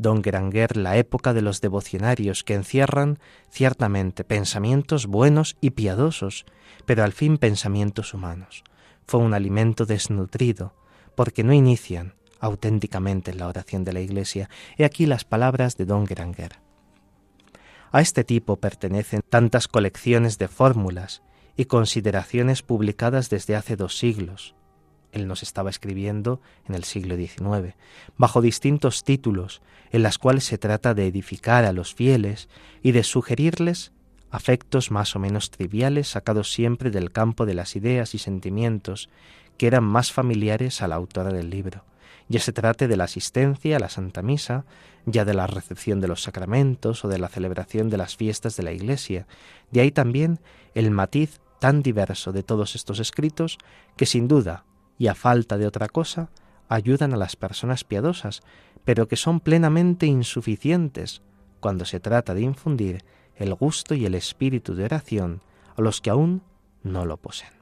[0.00, 3.18] don Geranger la época de los devocionarios que encierran
[3.50, 6.46] ciertamente pensamientos buenos y piadosos,
[6.86, 8.64] pero al fin pensamientos humanos
[9.10, 10.72] fue un alimento desnutrido,
[11.16, 14.48] porque no inician auténticamente la oración de la Iglesia.
[14.78, 16.60] He aquí las palabras de don Geranger.
[17.90, 21.22] A este tipo pertenecen tantas colecciones de fórmulas
[21.56, 24.54] y consideraciones publicadas desde hace dos siglos.
[25.12, 27.74] Él nos estaba escribiendo en el siglo XIX,
[28.16, 32.48] bajo distintos títulos, en las cuales se trata de edificar a los fieles
[32.82, 33.92] y de sugerirles
[34.30, 39.08] afectos más o menos triviales sacados siempre del campo de las ideas y sentimientos
[39.58, 41.84] que eran más familiares a la autora del libro,
[42.30, 44.64] ya se trate de la asistencia a la Santa Misa,
[45.04, 48.62] ya de la recepción de los sacramentos o de la celebración de las fiestas de
[48.62, 49.26] la Iglesia.
[49.72, 50.38] De ahí también
[50.76, 53.58] el matiz tan diverso de todos estos escritos
[53.96, 54.64] que sin duda,
[55.00, 56.28] y a falta de otra cosa,
[56.68, 58.42] ayudan a las personas piadosas,
[58.84, 61.22] pero que son plenamente insuficientes
[61.58, 63.02] cuando se trata de infundir
[63.34, 65.40] el gusto y el espíritu de oración
[65.74, 66.42] a los que aún
[66.82, 67.54] no lo poseen.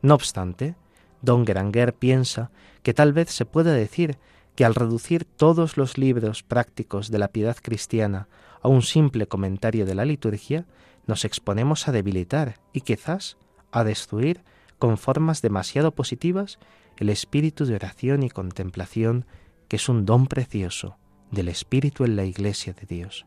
[0.00, 0.76] No obstante,
[1.22, 2.52] don Geranger piensa
[2.84, 4.18] que tal vez se pueda decir
[4.54, 8.28] que al reducir todos los libros prácticos de la piedad cristiana
[8.62, 10.66] a un simple comentario de la liturgia,
[11.08, 13.38] nos exponemos a debilitar y quizás
[13.72, 14.44] a destruir
[14.80, 16.58] con formas demasiado positivas
[16.96, 19.26] el espíritu de oración y contemplación
[19.68, 20.96] que es un don precioso
[21.30, 23.26] del espíritu en la Iglesia de Dios.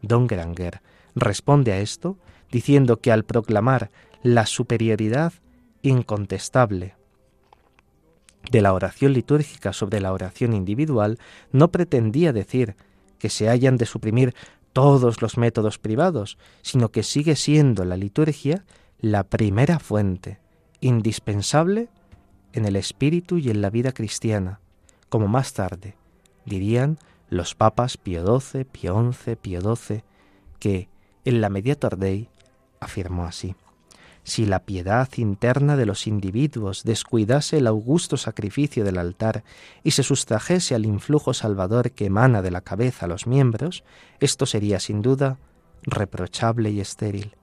[0.00, 0.80] Don Geranger
[1.14, 2.16] responde a esto
[2.50, 3.90] diciendo que al proclamar
[4.22, 5.34] la superioridad
[5.82, 6.94] incontestable
[8.50, 11.18] de la oración litúrgica sobre la oración individual,
[11.52, 12.76] no pretendía decir
[13.18, 14.34] que se hayan de suprimir
[14.72, 18.64] todos los métodos privados, sino que sigue siendo la liturgia
[19.00, 20.38] la primera fuente,
[20.80, 21.88] indispensable
[22.52, 24.60] en el espíritu y en la vida cristiana,
[25.08, 25.96] como más tarde
[26.44, 30.02] dirían los papas Pío XII, Pío XI, Pío XII,
[30.58, 30.88] que
[31.24, 32.28] en la Mediator Dei
[32.80, 33.54] afirmó así.
[34.24, 39.42] Si la piedad interna de los individuos descuidase el augusto sacrificio del altar
[39.82, 43.84] y se sustrajese al influjo salvador que emana de la cabeza a los miembros,
[44.20, 45.38] esto sería sin duda
[45.82, 47.36] reprochable y estéril.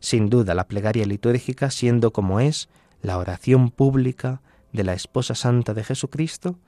[0.00, 2.68] Sin duda la plegaria litúrgica, siendo como es
[3.02, 4.40] la oración pública
[4.72, 6.58] de la esposa santa de Jesucristo,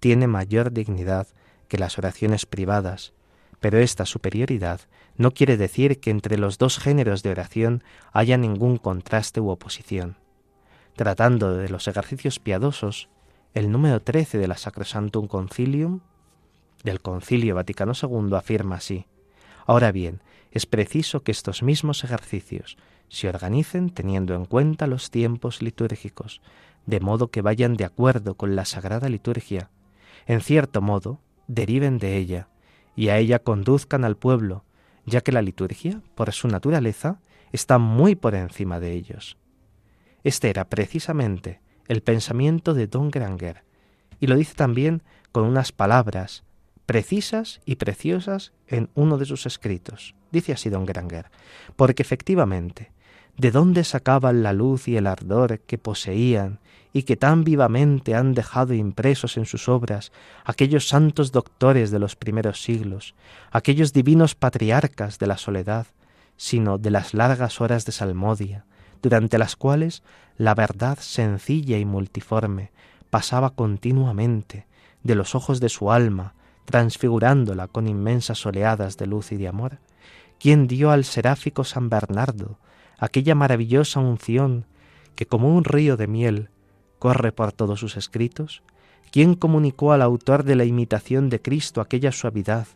[0.00, 1.28] tiene mayor dignidad
[1.68, 3.12] que las oraciones privadas,
[3.60, 4.80] pero esta superioridad
[5.16, 10.16] no quiere decir que entre los dos géneros de oración haya ningún contraste u oposición.
[10.96, 13.08] Tratando de los ejercicios piadosos,
[13.54, 16.00] el número 13 de la Sacrosantum Concilium
[16.82, 19.06] del Concilio Vaticano II afirma así:
[19.66, 22.76] Ahora bien, es preciso que estos mismos ejercicios
[23.08, 26.40] se organicen teniendo en cuenta los tiempos litúrgicos,
[26.86, 29.70] de modo que vayan de acuerdo con la sagrada liturgia,
[30.26, 32.48] en cierto modo, deriven de ella,
[32.96, 34.64] y a ella conduzcan al pueblo,
[35.06, 37.20] ya que la liturgia, por su naturaleza,
[37.52, 39.36] está muy por encima de ellos.
[40.22, 43.64] Este era precisamente el pensamiento de Don Granger,
[44.20, 45.02] y lo dice también
[45.32, 46.44] con unas palabras
[46.90, 50.16] precisas y preciosas en uno de sus escritos.
[50.32, 51.30] Dice así Don Granger,
[51.76, 52.90] porque efectivamente,
[53.36, 56.58] ¿de dónde sacaban la luz y el ardor que poseían
[56.92, 60.10] y que tan vivamente han dejado impresos en sus obras
[60.44, 63.14] aquellos santos doctores de los primeros siglos,
[63.52, 65.86] aquellos divinos patriarcas de la soledad,
[66.36, 68.64] sino de las largas horas de salmodia,
[69.00, 70.02] durante las cuales
[70.38, 72.72] la verdad sencilla y multiforme
[73.10, 74.66] pasaba continuamente
[75.04, 76.34] de los ojos de su alma,
[76.64, 79.78] transfigurándola con inmensas oleadas de luz y de amor?
[80.38, 82.58] ¿Quién dio al seráfico San Bernardo
[82.98, 84.66] aquella maravillosa unción
[85.14, 86.50] que como un río de miel
[86.98, 88.62] corre por todos sus escritos,
[89.10, 92.68] ¿Quién comunicó al autor de la imitación de Cristo aquella suavidad,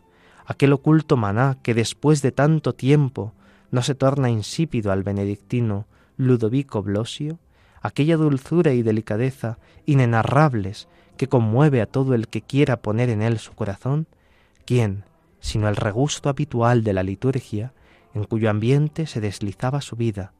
[0.45, 3.33] aquel oculto maná que después de tanto tiempo
[3.71, 7.39] no se torna insípido al benedictino Ludovico Blosio?
[7.81, 13.39] Aquella dulzura y delicadeza inenarrables que conmueve a todo el que quiera poner en él
[13.39, 14.07] su corazón?
[14.65, 15.03] ¿Quién,
[15.39, 17.73] sino el regusto habitual de la liturgia,
[18.13, 20.33] en cuyo ambiente se deslizaba su vida,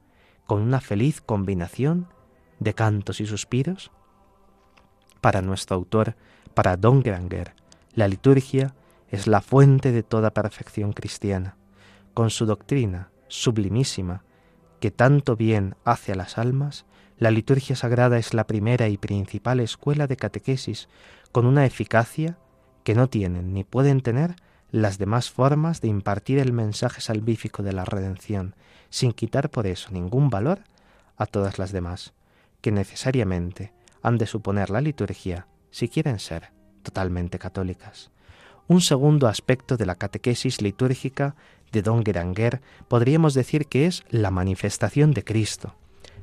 [0.45, 2.07] con una feliz combinación
[2.59, 3.91] de cantos y suspiros?
[5.21, 6.15] Para nuestro autor,
[6.53, 7.53] para Don Granger,
[7.93, 8.75] la liturgia
[9.09, 11.57] es la fuente de toda perfección cristiana.
[12.13, 14.23] Con su doctrina sublimísima,
[14.79, 16.85] que tanto bien hace a las almas,
[17.17, 20.89] la liturgia sagrada es la primera y principal escuela de catequesis,
[21.31, 22.37] con una eficacia
[22.83, 24.35] que no tienen ni pueden tener
[24.71, 28.55] las demás formas de impartir el mensaje salvífico de la redención,
[28.89, 30.59] sin quitar por eso ningún valor
[31.15, 32.13] a todas las demás,
[32.61, 36.51] que necesariamente han de suponer la liturgia si quieren ser
[36.83, 38.11] totalmente católicas.
[38.67, 41.35] Un segundo aspecto de la catequesis litúrgica
[41.71, 45.75] de Don Geranger podríamos decir que es la manifestación de Cristo.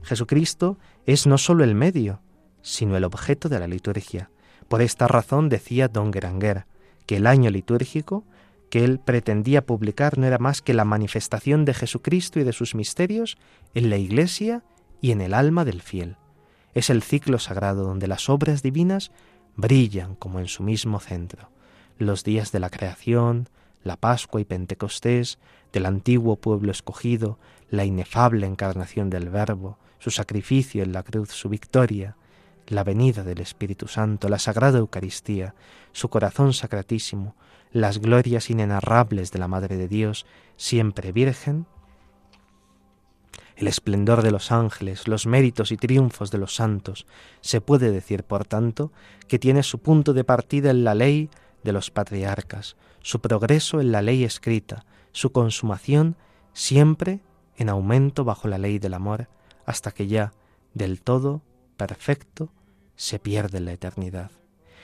[0.03, 2.21] Jesucristo es no sólo el medio,
[2.63, 4.31] sino el objeto de la liturgia.
[4.69, 6.67] Por esta razón decía Don Geranger
[7.07, 8.25] que el año litúrgico
[8.71, 12.75] que él pretendía publicar no era más que la manifestación de Jesucristo y de sus
[12.75, 13.37] misterios
[13.75, 14.63] en la Iglesia
[15.03, 16.17] y en el alma del fiel.
[16.73, 19.13] Es el ciclo sagrado donde las obras divinas
[19.57, 21.51] brillan como en su mismo centro.
[21.99, 23.51] Los días de la creación,
[23.85, 25.39] la Pascua y Pentecostés,
[25.73, 27.39] del antiguo pueblo escogido,
[27.69, 32.17] la inefable encarnación del Verbo, su sacrificio en la cruz, su victoria,
[32.67, 35.55] la venida del Espíritu Santo, la Sagrada Eucaristía,
[35.93, 37.37] su corazón sacratísimo,
[37.71, 40.27] las glorias inenarrables de la Madre de Dios,
[40.57, 41.67] siempre Virgen,
[43.55, 47.07] el esplendor de los ángeles, los méritos y triunfos de los santos,
[47.41, 48.91] se puede decir, por tanto,
[49.29, 51.31] que tiene su punto de partida en la ley
[51.63, 56.17] de los patriarcas, su progreso en la ley escrita, su consumación
[56.55, 57.21] siempre
[57.57, 59.29] en aumento bajo la ley del amor,
[59.67, 60.33] hasta que ya,
[60.75, 61.43] del todo,
[61.77, 62.53] perfecto,
[62.97, 64.31] se pierde la eternidad.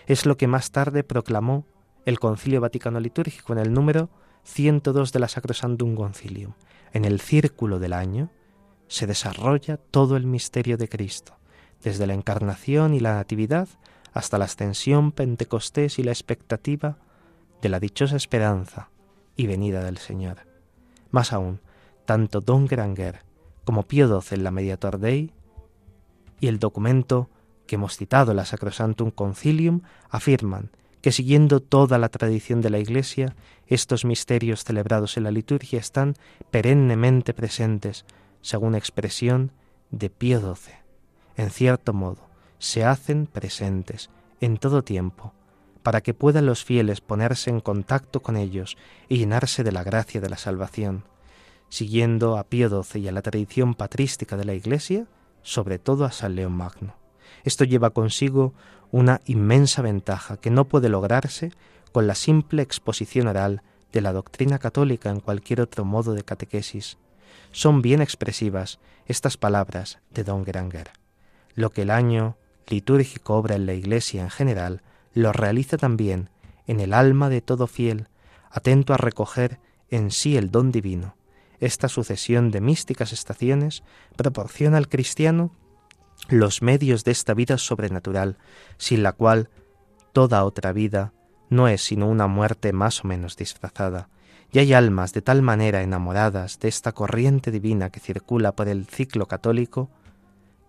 [0.07, 1.67] Es lo que más tarde proclamó
[2.05, 4.09] el Concilio Vaticano Litúrgico en el número
[4.45, 6.55] 102 de la Sacrosantum Concilium.
[6.93, 8.31] En el círculo del año
[8.87, 11.37] se desarrolla todo el misterio de Cristo,
[11.83, 13.69] desde la encarnación y la natividad
[14.15, 16.97] hasta la ascensión, Pentecostés y la expectativa
[17.61, 18.91] de la dichosa esperanza
[19.37, 20.47] y venida del Señor.
[21.11, 21.61] Más aún,
[22.07, 23.28] tanto Don Granger
[23.69, 25.31] como Pío XII en la Mediator Dei
[26.41, 27.29] y el documento
[27.67, 30.71] que hemos citado, la Sacrosantum Concilium, afirman
[31.03, 36.15] que siguiendo toda la tradición de la Iglesia, estos misterios celebrados en la liturgia están
[36.51, 38.07] perennemente presentes,
[38.41, 39.53] según expresión
[39.91, 40.73] de Pío XII.
[41.37, 42.27] En cierto modo,
[42.59, 44.09] se hacen presentes
[44.41, 45.35] en todo tiempo,
[45.83, 48.79] para que puedan los fieles ponerse en contacto con ellos
[49.11, 51.05] y llenarse de la gracia de la salvación,
[51.69, 55.07] siguiendo a Pío XII y a la tradición patrística de la Iglesia,
[55.43, 56.97] sobre todo a San León Magno.
[57.45, 58.55] Esto lleva consigo
[58.91, 61.53] una inmensa ventaja que no puede lograrse
[61.93, 63.63] con la simple exposición oral
[63.93, 66.99] de la doctrina católica en cualquier otro modo de catequesis.
[67.53, 70.91] Son bien expresivas estas palabras de Don Granger.
[71.55, 72.37] Lo que el año
[72.71, 74.83] litúrgico obra en la Iglesia en general,
[75.15, 76.31] lo realiza también
[76.67, 78.09] en el alma de todo fiel,
[78.51, 79.59] atento a recoger
[79.91, 81.17] en sí el don divino.
[81.61, 83.83] Esta sucesión de místicas estaciones
[84.17, 85.53] proporciona al cristiano
[86.29, 88.37] los medios de esta vida sobrenatural,
[88.77, 89.49] sin la cual
[90.13, 91.13] toda otra vida
[91.49, 94.09] no es sino una muerte más o menos disfrazada,
[94.53, 98.87] y hay almas de tal manera enamoradas de esta corriente divina que circula por el
[98.87, 99.91] ciclo católico,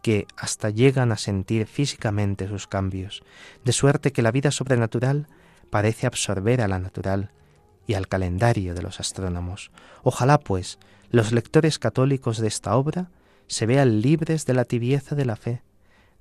[0.02, 3.24] que hasta llegan a sentir físicamente sus cambios,
[3.66, 5.28] de suerte que la vida sobrenatural
[5.70, 7.32] parece absorber a la natural
[7.90, 9.72] y al calendario de los astrónomos.
[10.04, 10.78] Ojalá, pues,
[11.10, 13.10] los lectores católicos de esta obra
[13.48, 15.64] se vean libres de la tibieza de la fe,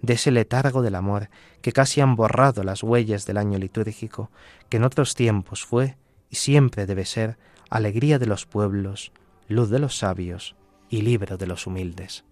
[0.01, 1.29] de ese letargo del amor
[1.61, 4.31] que casi han borrado las huellas del año litúrgico,
[4.71, 5.99] que en otros tiempos fue
[6.31, 7.37] y siempre debe ser
[7.69, 9.13] alegría de los pueblos,
[9.47, 10.57] luz de los sabios
[10.89, 12.25] y libro de los humildes.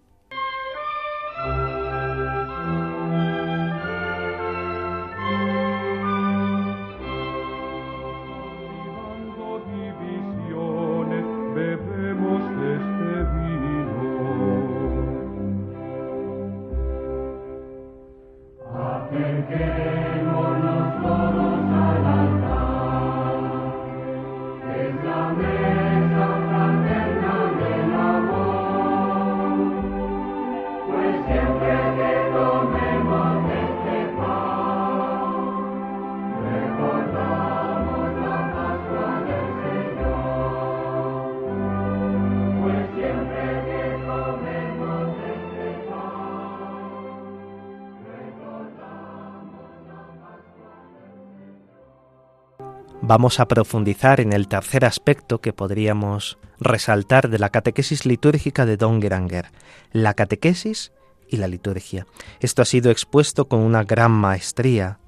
[53.07, 58.75] Vamos a profundizar en el tercer aspecto que podríamos resaltar de la catequesis litúrgica de
[58.75, 59.49] Don Geranger,
[59.93, 60.91] la catequesis
[61.29, 62.05] y la liturgia.
[62.41, 64.99] Esto ha sido expuesto con una gran maestría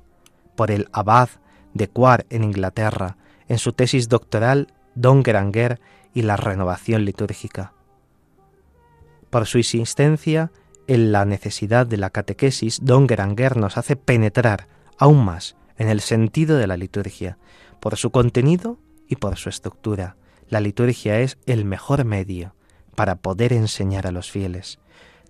[0.56, 1.28] por el abad
[1.74, 3.18] de Cuar en Inglaterra
[3.50, 5.82] en su tesis doctoral Don Geranger
[6.14, 7.74] y la renovación litúrgica.
[9.30, 10.54] Por su insistencia
[10.88, 16.00] en la necesidad de la catequesis, Don Geranger nos hace penetrar aún más en el
[16.00, 17.38] sentido de la liturgia,
[17.80, 20.16] por su contenido y por su estructura.
[20.48, 22.56] La liturgia es el mejor medio
[22.96, 24.80] para poder enseñar a los fieles.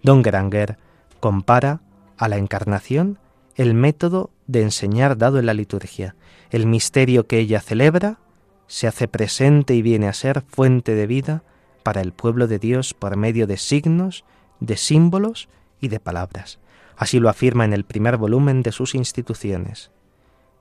[0.02, 0.78] Don Granger
[1.20, 1.82] compara
[2.18, 3.20] a la encarnación
[3.56, 6.16] el método de enseñar dado en la liturgia.
[6.50, 8.20] El misterio que ella celebra
[8.68, 11.44] se hace presente y viene a ser fuente de vida
[11.84, 14.24] para el pueblo de Dios por medio de signos,
[14.60, 15.50] de símbolos
[15.82, 16.60] y de palabras.
[16.96, 19.92] Así lo afirma en el primer volumen de sus instituciones.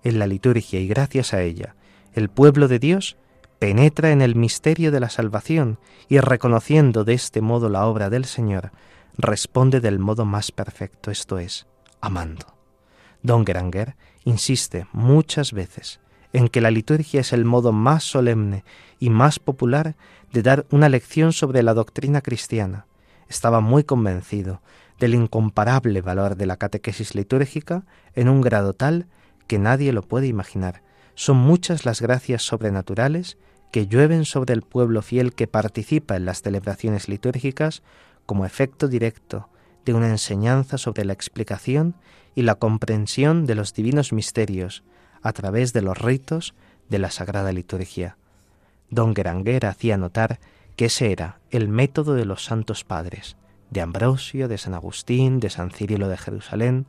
[0.03, 1.75] En la liturgia y gracias a ella,
[2.19, 3.17] el pueblo de Dios
[3.59, 8.25] penetra en el misterio de la salvación y reconociendo de este modo la obra del
[8.25, 8.73] Señor,
[9.17, 11.67] responde del modo más perfecto, esto es,
[12.01, 12.59] amando.
[13.23, 16.01] Don Granger insiste muchas veces
[16.33, 18.65] en que la liturgia es el modo más solemne
[18.99, 19.97] y más popular
[20.33, 22.87] de dar una lección sobre la doctrina cristiana.
[23.29, 24.61] Estaba muy convencido
[24.99, 29.07] del incomparable valor de la catequesis litúrgica en un grado tal
[29.47, 30.83] que nadie lo puede imaginar.
[31.19, 33.39] Son muchas las gracias sobrenaturales
[33.73, 37.83] que llueven sobre el pueblo fiel que participa en las celebraciones litúrgicas
[38.25, 39.49] como efecto directo
[39.85, 41.97] de una enseñanza sobre la explicación
[42.37, 44.85] y la comprensión de los divinos misterios
[45.21, 46.55] a través de los ritos
[46.89, 48.17] de la Sagrada Liturgia.
[48.89, 50.39] Don Geranger hacía notar
[50.77, 53.37] que ese era el método de los santos padres,
[53.71, 56.87] de Ambrosio, de San Agustín, de San Cirilo de Jerusalén.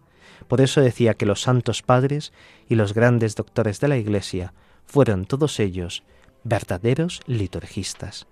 [0.47, 2.31] Por eso decía que los santos padres
[2.67, 4.53] y los grandes doctores de la Iglesia
[4.85, 6.03] fueron todos ellos
[6.43, 8.27] verdaderos liturgistas.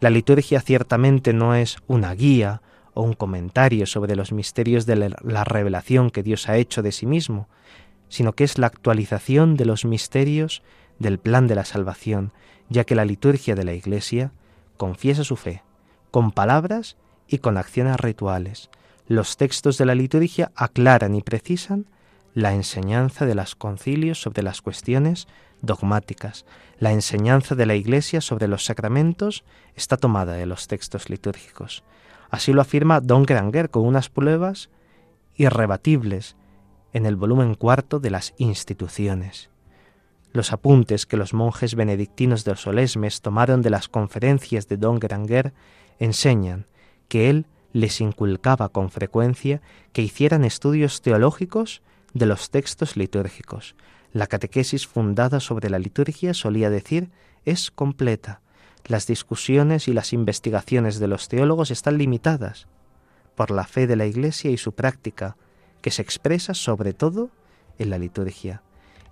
[0.00, 2.62] La liturgia ciertamente no es una guía
[2.94, 7.06] o un comentario sobre los misterios de la revelación que Dios ha hecho de sí
[7.06, 7.48] mismo,
[8.08, 10.62] sino que es la actualización de los misterios
[10.98, 12.32] del plan de la salvación,
[12.68, 14.32] ya que la liturgia de la Iglesia
[14.76, 15.62] confiesa su fe,
[16.10, 16.96] con palabras
[17.28, 18.70] y con acciones rituales.
[19.10, 21.86] Los textos de la liturgia aclaran y precisan
[22.32, 25.26] la enseñanza de los concilios sobre las cuestiones
[25.62, 26.46] dogmáticas.
[26.78, 29.42] La enseñanza de la Iglesia sobre los sacramentos
[29.74, 31.82] está tomada de los textos litúrgicos.
[32.30, 34.70] Así lo afirma Don Granger con unas pruebas
[35.34, 36.36] irrebatibles
[36.92, 39.50] en el volumen cuarto de las instituciones.
[40.32, 45.52] Los apuntes que los monjes benedictinos de Solesmes tomaron de las conferencias de Don Granger
[45.98, 46.68] enseñan
[47.08, 49.60] que él les inculcaba con frecuencia
[49.92, 51.82] que hicieran estudios teológicos
[52.14, 53.76] de los textos litúrgicos,
[54.12, 57.10] la catequesis fundada sobre la liturgia, solía decir,
[57.44, 58.40] es completa.
[58.86, 62.66] Las discusiones y las investigaciones de los teólogos están limitadas
[63.36, 65.36] por la fe de la Iglesia y su práctica,
[65.80, 67.30] que se expresa sobre todo
[67.78, 68.62] en la liturgia.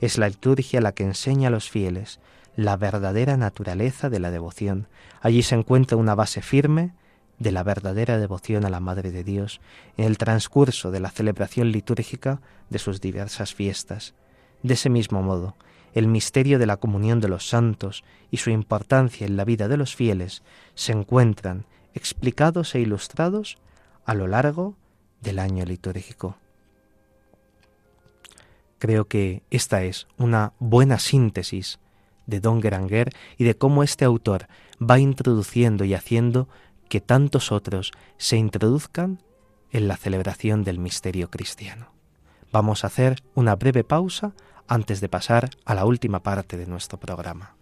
[0.01, 2.21] Es la liturgia la que enseña a los fieles
[2.57, 4.89] la verdadera naturaleza de la devoción.
[5.21, 6.93] Allí se encuentra una base firme
[7.39, 9.61] de la verdadera devoción a la Madre de Dios
[9.97, 14.15] en el transcurso de la celebración litúrgica de sus diversas fiestas.
[14.63, 15.55] De ese mismo modo,
[15.95, 19.77] el misterio de la comunión de los santos y su importancia en la vida de
[19.77, 20.43] los fieles
[20.75, 21.65] se encuentran
[21.95, 23.59] explicados e ilustrados
[24.05, 24.77] a lo largo
[25.21, 26.37] del año litúrgico.
[28.79, 31.81] Creo que esta es una buena síntesis
[32.27, 34.47] de Don Geranger y de cómo este autor
[34.81, 36.49] va introduciendo y haciendo
[36.89, 39.23] que tantos otros se introduzcan
[39.71, 41.93] en la celebración del misterio cristiano.
[42.51, 44.33] Vamos a hacer una breve pausa
[44.67, 47.55] antes de pasar a la última parte de nuestro programa.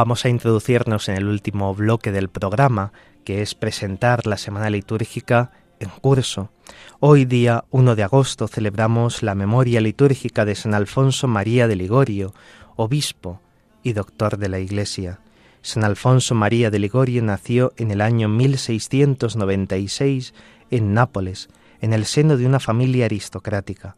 [0.00, 5.52] Vamos a introducirnos en el último bloque del programa, que es presentar la Semana Litúrgica
[5.78, 6.50] en curso.
[7.00, 12.32] Hoy día 1 de agosto celebramos la memoria litúrgica de San Alfonso María de Ligorio,
[12.76, 13.42] obispo
[13.82, 15.20] y doctor de la Iglesia.
[15.60, 20.32] San Alfonso María de Ligorio nació en el año 1696
[20.70, 21.50] en Nápoles,
[21.82, 23.96] en el seno de una familia aristocrática.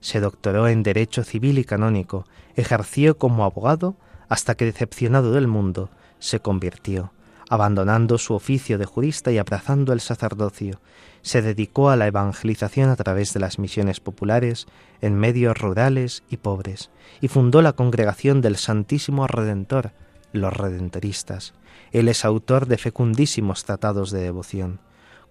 [0.00, 2.26] Se doctoró en Derecho Civil y Canónico,
[2.56, 3.94] ejerció como abogado
[4.28, 7.12] hasta que, decepcionado del mundo, se convirtió,
[7.48, 10.80] abandonando su oficio de jurista y abrazando el sacerdocio.
[11.22, 14.66] Se dedicó a la evangelización a través de las misiones populares
[15.00, 19.92] en medios rurales y pobres, y fundó la congregación del Santísimo Redentor,
[20.32, 21.54] los Redentoristas.
[21.92, 24.80] Él es autor de fecundísimos tratados de devoción.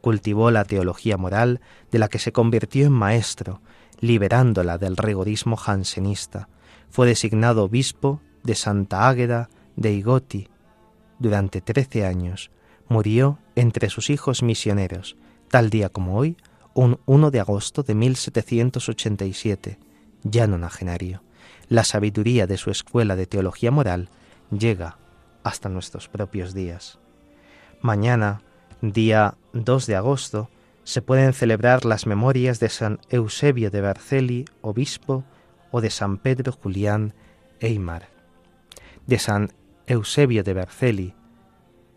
[0.01, 3.61] Cultivó la teología moral, de la que se convirtió en maestro,
[3.99, 6.49] liberándola del rigorismo jansenista.
[6.89, 10.49] Fue designado obispo de Santa Águeda de Igoti.
[11.19, 12.51] Durante trece años
[12.87, 15.17] murió entre sus hijos misioneros,
[15.49, 16.37] tal día como hoy,
[16.73, 19.79] un 1 de agosto de 1787,
[20.23, 21.23] ya nonagenario.
[21.69, 24.09] La sabiduría de su escuela de teología moral
[24.51, 24.97] llega
[25.43, 26.99] hasta nuestros propios días.
[27.81, 28.41] Mañana,
[28.81, 30.49] día 2 de agosto,
[30.83, 35.23] se pueden celebrar las memorias de San Eusebio de Berceli, obispo,
[35.71, 37.13] o de San Pedro Julián
[37.59, 38.12] Eymar
[39.07, 39.51] de San
[39.87, 41.13] Eusebio de Berceli,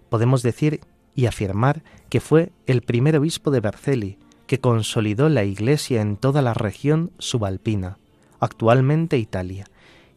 [0.09, 0.80] podemos decir
[1.14, 6.42] y afirmar que fue el primer obispo de Berceli que consolidó la Iglesia en toda
[6.42, 7.98] la región subalpina,
[8.38, 9.66] actualmente Italia,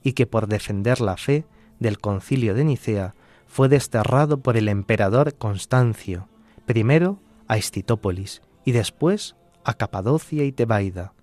[0.04, 1.46] y que por defender la fe
[1.80, 3.16] del concilio de Nicea
[3.48, 6.28] fue desterrado por el emperador Constancio,
[6.66, 11.14] primero a Estitópolis y después a Capadocia y Tebaida.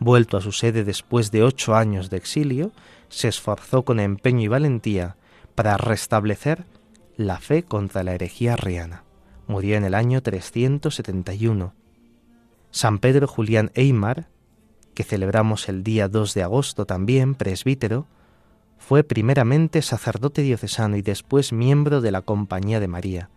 [0.00, 2.72] Vuelto a su sede después de ocho años de exilio,
[3.10, 5.16] se esforzó con empeño y valentía
[5.54, 6.64] para restablecer
[7.16, 9.04] la fe contra la herejía arriana.
[9.46, 11.74] Murió en el año 371.
[12.70, 14.28] San Pedro Julián Eymar,
[14.94, 18.06] que celebramos el día 2 de agosto también, presbítero,
[18.78, 23.28] fue primeramente sacerdote diocesano y después miembro de la Compañía de María.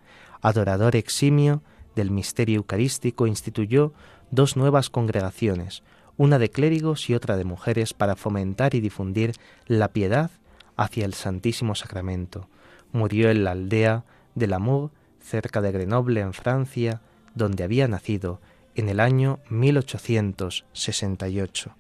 [0.42, 1.64] Adorador eximio
[1.96, 3.94] del misterio eucarístico, instituyó
[4.32, 5.84] dos nuevas congregaciones,
[6.18, 9.34] una de clérigos y otra de mujeres para fomentar y difundir
[9.68, 10.32] la piedad
[10.76, 12.50] hacia el Santísimo Sacramento.
[12.92, 14.04] Murió en la aldea
[14.36, 14.90] de Lamour,
[15.20, 17.02] cerca de Grenoble, en Francia,
[17.36, 18.42] donde había nacido
[18.76, 21.76] en el año 1868.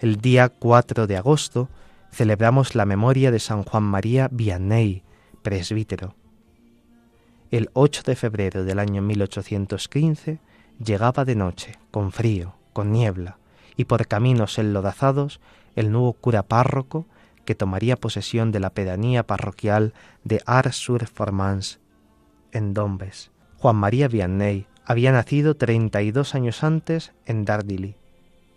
[0.00, 1.68] El día 4 de agosto
[2.10, 5.02] celebramos la memoria de San Juan María Vianney,
[5.42, 6.14] presbítero.
[7.50, 10.40] El 8 de febrero del año 1815
[10.82, 13.38] llegaba de noche, con frío, con niebla,
[13.76, 15.40] y por caminos enlodazados,
[15.76, 17.06] el nuevo cura párroco
[17.44, 19.94] que tomaría posesión de la pedanía parroquial
[20.24, 21.80] de Ars-sur-Formans,
[22.52, 23.30] en Dombes.
[23.58, 27.96] Juan María Vianney había nacido 32 años antes en Dardilly.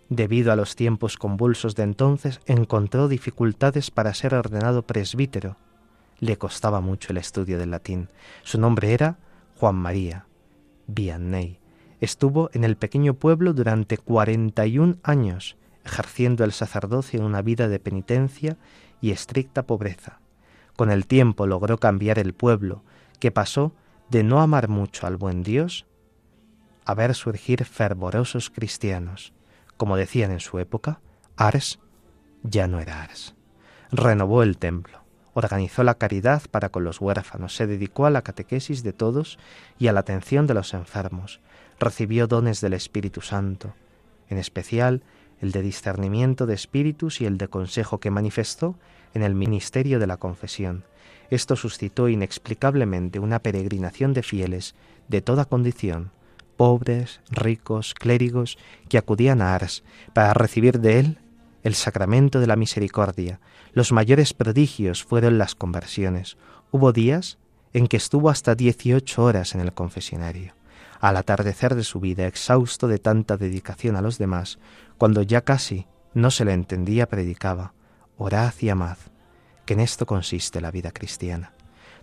[0.09, 5.57] Debido a los tiempos convulsos de entonces, encontró dificultades para ser ordenado presbítero.
[6.19, 8.09] Le costaba mucho el estudio del latín.
[8.43, 9.17] Su nombre era
[9.55, 10.27] Juan María
[10.87, 11.64] Vianney
[12.05, 17.79] Estuvo en el pequeño pueblo durante 41 años, ejerciendo el sacerdocio en una vida de
[17.79, 18.57] penitencia
[19.01, 20.19] y estricta pobreza.
[20.75, 22.83] Con el tiempo logró cambiar el pueblo,
[23.19, 23.73] que pasó
[24.11, 25.87] de no amar mucho al buen Dios
[26.85, 29.33] a ver surgir fervorosos cristianos.
[29.75, 31.01] Como decían en su época,
[31.37, 31.79] Ars
[32.43, 33.33] ya no era Ars.
[33.89, 35.03] Renovó el templo,
[35.33, 39.39] organizó la caridad para con los huérfanos, se dedicó a la catequesis de todos
[39.79, 41.41] y a la atención de los enfermos,
[41.79, 43.73] recibió dones del Espíritu Santo,
[44.29, 45.03] en especial
[45.41, 48.75] el de discernimiento de espíritus y el de consejo que manifestó
[49.13, 50.83] en el ministerio de la confesión.
[51.29, 54.75] Esto suscitó inexplicablemente una peregrinación de fieles
[55.07, 56.11] de toda condición,
[56.57, 58.57] pobres, ricos, clérigos,
[58.87, 61.19] que acudían a Ars para recibir de él
[61.63, 63.39] el sacramento de la misericordia.
[63.73, 66.37] Los mayores prodigios fueron las conversiones.
[66.71, 67.37] Hubo días
[67.73, 70.53] en que estuvo hasta dieciocho horas en el confesionario
[71.05, 74.57] al atardecer de su vida, exhausto de tanta dedicación a los demás,
[74.97, 75.85] cuando ya casi
[76.15, 77.73] no se le entendía, predicaba,
[78.17, 78.97] orad y amad,
[79.65, 81.53] que en esto consiste la vida cristiana.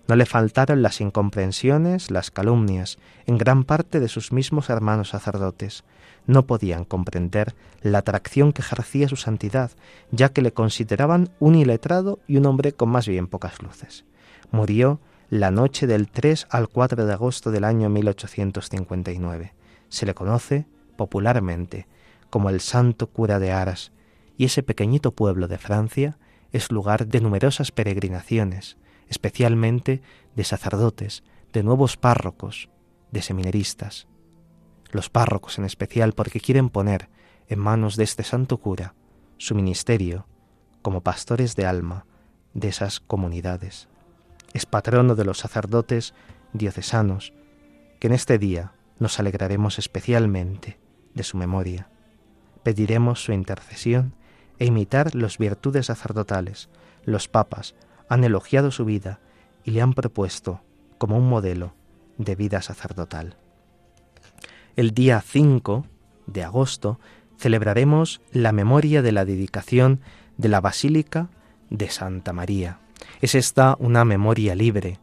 [0.06, 5.82] No le faltaron las incomprensiones, las calumnias, en gran parte de sus mismos hermanos sacerdotes.
[6.28, 9.72] No podían comprender la atracción que ejercía su santidad,
[10.12, 14.04] ya que le consideraban un iletrado y un hombre con más bien pocas luces.
[14.52, 15.00] Murió
[15.32, 19.54] la noche del 3 al 4 de agosto del año 1859.
[19.88, 20.66] Se le conoce
[20.98, 21.88] popularmente
[22.28, 23.92] como el Santo Cura de Aras,
[24.36, 26.18] y ese pequeñito pueblo de Francia
[26.52, 28.76] es lugar de numerosas peregrinaciones,
[29.08, 30.02] especialmente
[30.36, 31.24] de sacerdotes,
[31.54, 32.68] de nuevos párrocos,
[33.10, 34.08] de seminaristas.
[34.90, 37.08] Los párrocos en especial porque quieren poner
[37.48, 38.94] en manos de este santo cura
[39.38, 40.26] su ministerio
[40.82, 42.04] como pastores de alma
[42.52, 43.88] de esas comunidades
[44.52, 46.14] es patrono de los sacerdotes
[46.52, 47.32] diocesanos,
[47.98, 50.78] que en este día nos alegraremos especialmente
[51.14, 51.88] de su memoria.
[52.62, 54.14] Pediremos su intercesión
[54.58, 56.68] e imitar las virtudes sacerdotales.
[57.04, 57.74] Los papas
[58.08, 59.20] han elogiado su vida
[59.64, 60.62] y le han propuesto
[60.98, 61.74] como un modelo
[62.18, 63.36] de vida sacerdotal.
[64.76, 65.86] El día 5
[66.26, 67.00] de agosto
[67.36, 70.00] celebraremos la memoria de la dedicación
[70.36, 71.28] de la Basílica
[71.70, 72.78] de Santa María.
[73.20, 74.98] Es esta una memoria libre.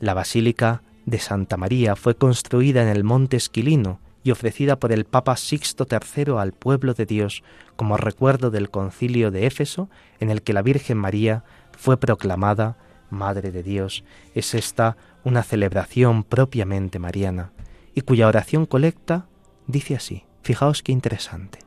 [0.00, 5.04] La Basílica de Santa María fue construida en el monte Esquilino y ofrecida por el
[5.04, 7.42] Papa Sixto III al pueblo de Dios
[7.76, 9.88] como recuerdo del concilio de Éfeso
[10.18, 12.76] en el que la Virgen María fue proclamada
[13.10, 14.02] Madre de Dios.
[14.34, 17.52] Es esta una celebración propiamente mariana
[17.94, 19.26] y cuya oración colecta
[19.66, 21.60] dice así, fijaos qué interesante.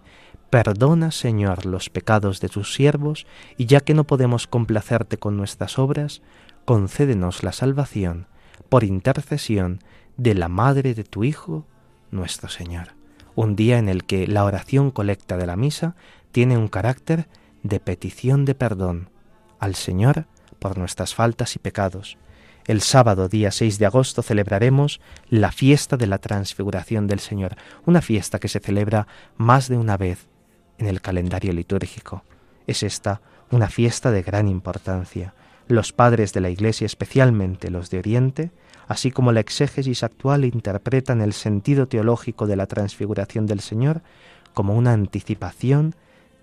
[0.50, 3.28] Perdona, Señor, los pecados de tus siervos,
[3.58, 6.22] y ya que no podemos complacerte con nuestras obras,
[6.64, 8.28] concédenos la salvación
[8.70, 9.80] por intercesión
[10.16, 11.66] de la Madre de tu Hijo,
[12.12, 12.96] nuestro Señor.
[13.36, 15.96] Un día en el que la oración colecta de la misa
[16.32, 17.28] tiene un carácter
[17.64, 19.10] de petición de perdón
[19.60, 20.28] al Señor
[20.60, 22.18] por nuestras faltas y pecados.
[22.66, 28.02] El sábado día 6 de agosto celebraremos la fiesta de la transfiguración del Señor, una
[28.02, 30.28] fiesta que se celebra más de una vez
[30.78, 32.24] en el calendario litúrgico.
[32.68, 33.22] Es esta
[33.52, 35.34] una fiesta de gran importancia.
[35.68, 38.52] Los padres de la Iglesia, especialmente los de Oriente,
[38.88, 44.02] así como la exégesis actual, interpretan el sentido teológico de la transfiguración del Señor
[44.54, 45.96] como una anticipación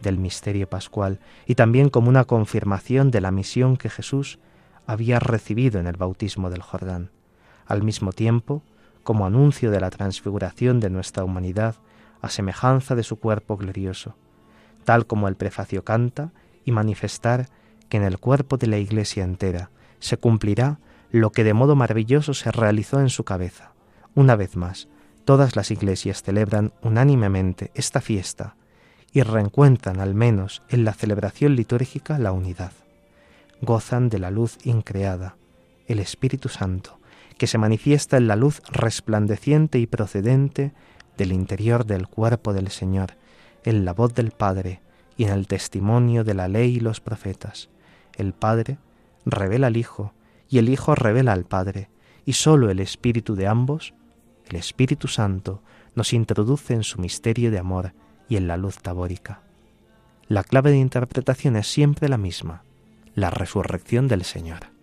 [0.02, 4.38] del misterio pascual y también como una confirmación de la misión que Jesús
[4.86, 7.10] había recibido en el bautismo del Jordán.
[7.66, 8.62] Al mismo tiempo,
[9.02, 11.76] como anuncio de la transfiguración de nuestra humanidad
[12.20, 14.16] a semejanza de su cuerpo glorioso,
[14.84, 16.32] tal como el prefacio canta,
[16.64, 17.48] y manifestar
[17.88, 20.78] que en el cuerpo de la Iglesia entera se cumplirá
[21.10, 23.72] lo que de modo maravilloso se realizó en su cabeza.
[24.14, 24.88] Una vez más,
[25.24, 28.56] todas las iglesias celebran unánimemente esta fiesta
[29.12, 32.72] y reencuentran al menos en la celebración litúrgica la unidad.
[33.60, 35.36] Gozan de la luz increada,
[35.86, 36.98] el Espíritu Santo,
[37.38, 40.72] que se manifiesta en la luz resplandeciente y procedente
[41.16, 43.14] del interior del cuerpo del Señor,
[43.64, 44.80] en la voz del Padre,
[45.16, 47.68] y en el testimonio de la ley y los profetas.
[48.16, 48.78] El Padre
[49.24, 50.12] revela al Hijo
[50.48, 51.88] y el Hijo revela al Padre,
[52.24, 53.94] y sólo el Espíritu de ambos,
[54.48, 55.62] el Espíritu Santo,
[55.94, 57.92] nos introduce en su misterio de amor
[58.28, 59.42] y en la luz tabórica.
[60.26, 62.62] La clave de interpretación es siempre la misma,
[63.14, 64.73] la resurrección del Señor.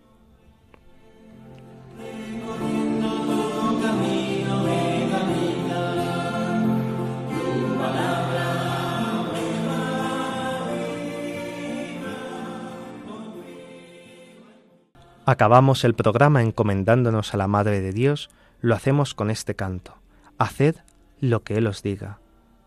[15.24, 18.28] Acabamos el programa encomendándonos a la Madre de Dios,
[18.60, 19.94] lo hacemos con este canto.
[20.36, 20.76] Haced
[21.20, 22.18] lo que Él os diga,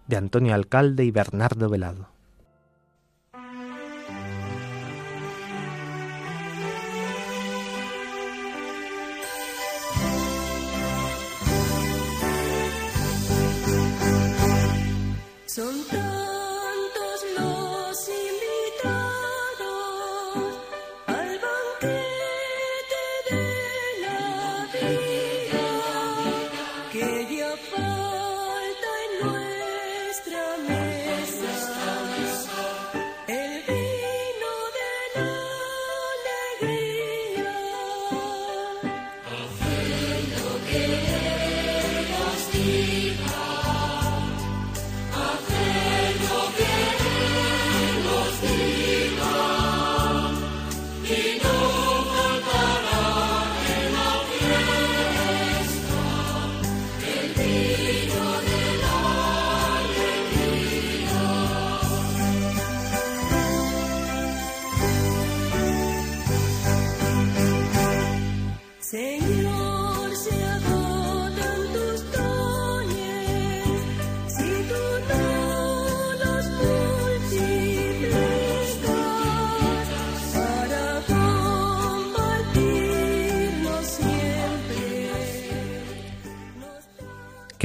[0.08, 2.15] de Antonio Alcalde y Bernardo Velado.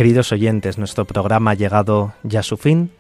[0.01, 2.91] Queridos oyentes, nuestro programa ha llegado ya a su fin.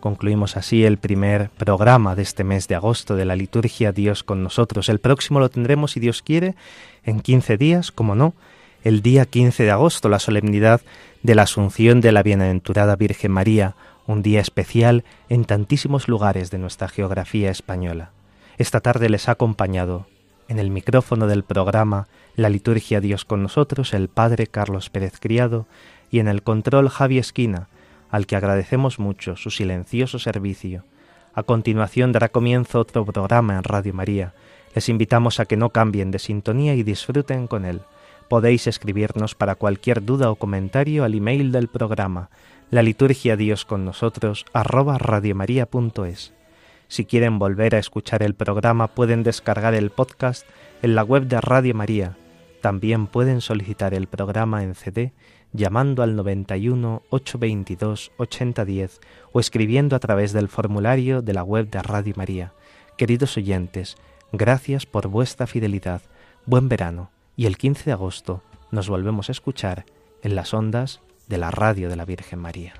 [0.00, 4.42] Concluimos así el primer programa de este mes de agosto de la liturgia Dios con
[4.42, 4.88] nosotros.
[4.88, 6.56] El próximo lo tendremos, si Dios quiere,
[7.04, 8.34] en 15 días, como no,
[8.82, 10.80] el día 15 de agosto, la solemnidad
[11.22, 13.76] de la Asunción de la Bienaventurada Virgen María,
[14.08, 18.10] un día especial en tantísimos lugares de nuestra geografía española.
[18.58, 20.08] Esta tarde les ha acompañado
[20.48, 25.68] en el micrófono del programa La liturgia Dios con nosotros el Padre Carlos Pérez Criado
[26.10, 27.68] y en el control Javi Esquina,
[28.10, 30.84] al que agradecemos mucho su silencioso servicio.
[31.32, 34.34] A continuación dará comienzo otro programa en Radio María.
[34.74, 37.80] Les invitamos a que no cambien de sintonía y disfruten con él.
[38.28, 42.30] Podéis escribirnos para cualquier duda o comentario al email del programa,
[42.70, 46.32] la liturgia Dios con nosotros, arroba radiomaria.es.
[46.86, 50.46] Si quieren volver a escuchar el programa pueden descargar el podcast
[50.82, 52.16] en la web de Radio María.
[52.60, 55.12] También pueden solicitar el programa en CD
[55.52, 59.00] llamando al 91 822 8010
[59.32, 62.52] o escribiendo a través del formulario de la web de Radio María.
[62.96, 63.96] Queridos oyentes,
[64.32, 66.02] gracias por vuestra fidelidad.
[66.46, 69.84] Buen verano y el 15 de agosto nos volvemos a escuchar
[70.22, 72.79] en las ondas de la radio de la Virgen María.